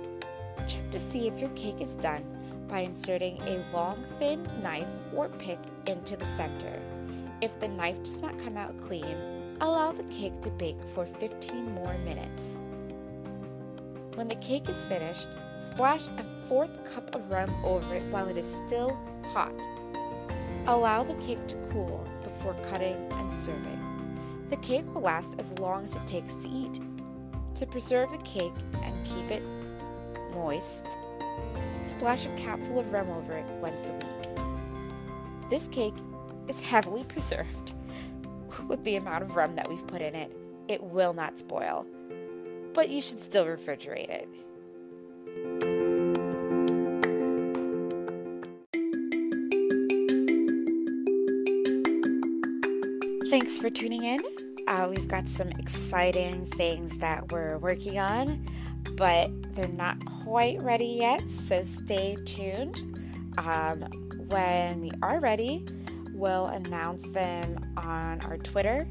Check 0.69 0.89
to 0.93 1.01
see 1.01 1.27
if 1.27 1.41
your 1.41 1.51
cake 1.51 1.81
is 1.81 1.97
done 1.97 2.25
by 2.69 2.81
inserting 2.81 3.43
a 3.43 3.67
long, 3.73 4.05
thin 4.05 4.49
knife 4.63 4.91
or 5.13 5.29
pick 5.29 5.59
into 5.87 6.17
the 6.17 6.25
center. 6.25 6.81
If 7.41 7.59
the 7.59 7.69
knife 7.69 8.05
does 8.05 8.23
not 8.23 8.39
come 8.39 8.57
out 8.57 8.79
clean, 8.79 9.17
allow 9.61 9.91
the 9.91 10.05
cake 10.05 10.41
to 10.43 10.51
bake 10.51 10.81
for 10.95 11.05
15 11.05 11.75
more 11.75 11.99
minutes. 12.05 12.61
When 14.15 14.29
the 14.29 14.37
cake 14.37 14.69
is 14.69 14.85
finished, 14.85 15.29
splash 15.57 16.09
a 16.09 16.23
fourth 16.49 16.93
cup 16.95 17.15
of 17.15 17.31
rum 17.31 17.55
over 17.65 17.95
it 17.95 18.03
while 18.05 18.29
it 18.29 18.37
is 18.37 18.63
still 18.67 18.99
hot. 19.27 19.55
Allow 20.67 21.03
the 21.05 21.15
cake 21.15 21.47
to 21.49 21.57
cool 21.71 22.07
before 22.23 22.57
cutting 22.69 22.97
and 23.13 23.33
serving. 23.33 23.79
The 24.49 24.57
cake 24.59 24.93
will 24.95 25.03
last 25.03 25.39
as 25.39 25.59
long 25.59 25.85
as 25.85 25.97
it 25.97 26.07
takes 26.07 26.35
to 26.35 26.49
eat. 26.49 26.81
To 27.57 27.67
preserve 27.67 28.11
the 28.11 28.19
cake 28.19 28.53
and 28.83 29.05
keep 29.05 29.31
it 29.31 29.43
moist, 30.33 30.87
Splash 31.85 32.27
a 32.27 32.29
capful 32.37 32.79
of 32.79 32.93
rum 32.93 33.11
over 33.11 33.37
it 33.37 33.45
once 33.61 33.89
a 33.89 33.93
week. 33.95 35.51
This 35.51 35.67
cake 35.67 35.97
is 36.49 36.65
heavily 36.65 37.03
preserved 37.05 37.75
with 38.69 38.85
the 38.85 38.97
amount 38.97 39.25
of 39.25 39.35
rum 39.35 39.57
that 39.57 39.69
we've 39.69 39.87
put 39.87 40.01
in 40.01 40.15
it. 40.15 40.33
It 40.69 40.83
will 40.83 41.13
not 41.13 41.41
spoil, 41.41 41.85
but 42.73 42.89
you 42.89 43.01
should 43.01 43.21
still 43.21 43.45
refrigerate 43.47 44.09
it. 44.09 44.29
Thanks 53.53 53.61
for 53.61 53.69
tuning 53.83 54.05
in. 54.05 54.23
Uh, 54.67 54.87
we've 54.89 55.07
got 55.07 55.29
some 55.29 55.51
exciting 55.51 56.47
things 56.47 56.97
that 56.97 57.31
we're 57.31 57.59
working 57.59 57.99
on, 57.99 58.49
but 58.97 59.29
they're 59.53 59.69
not 59.69 60.03
quite 60.07 60.59
ready 60.63 60.87
yet, 60.87 61.29
so 61.29 61.61
stay 61.61 62.17
tuned. 62.25 62.79
Um, 63.37 63.83
when 64.29 64.81
we 64.81 64.91
are 65.03 65.21
ready, 65.21 65.67
we'll 66.15 66.47
announce 66.47 67.11
them 67.11 67.59
on 67.77 68.23
our 68.23 68.39
Twitter 68.39 68.89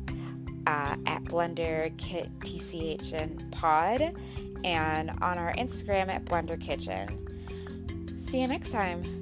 uh, 0.68 0.96
at 1.08 1.24
Blender 1.24 1.92
TCHN 1.98 3.52
Pod 3.52 4.14
and 4.64 5.10
on 5.24 5.40
our 5.40 5.54
Instagram 5.54 6.10
at 6.10 6.24
Blender 6.26 6.62
Kitchen. 6.62 8.16
See 8.16 8.40
you 8.40 8.48
next 8.48 8.70
time. 8.70 9.21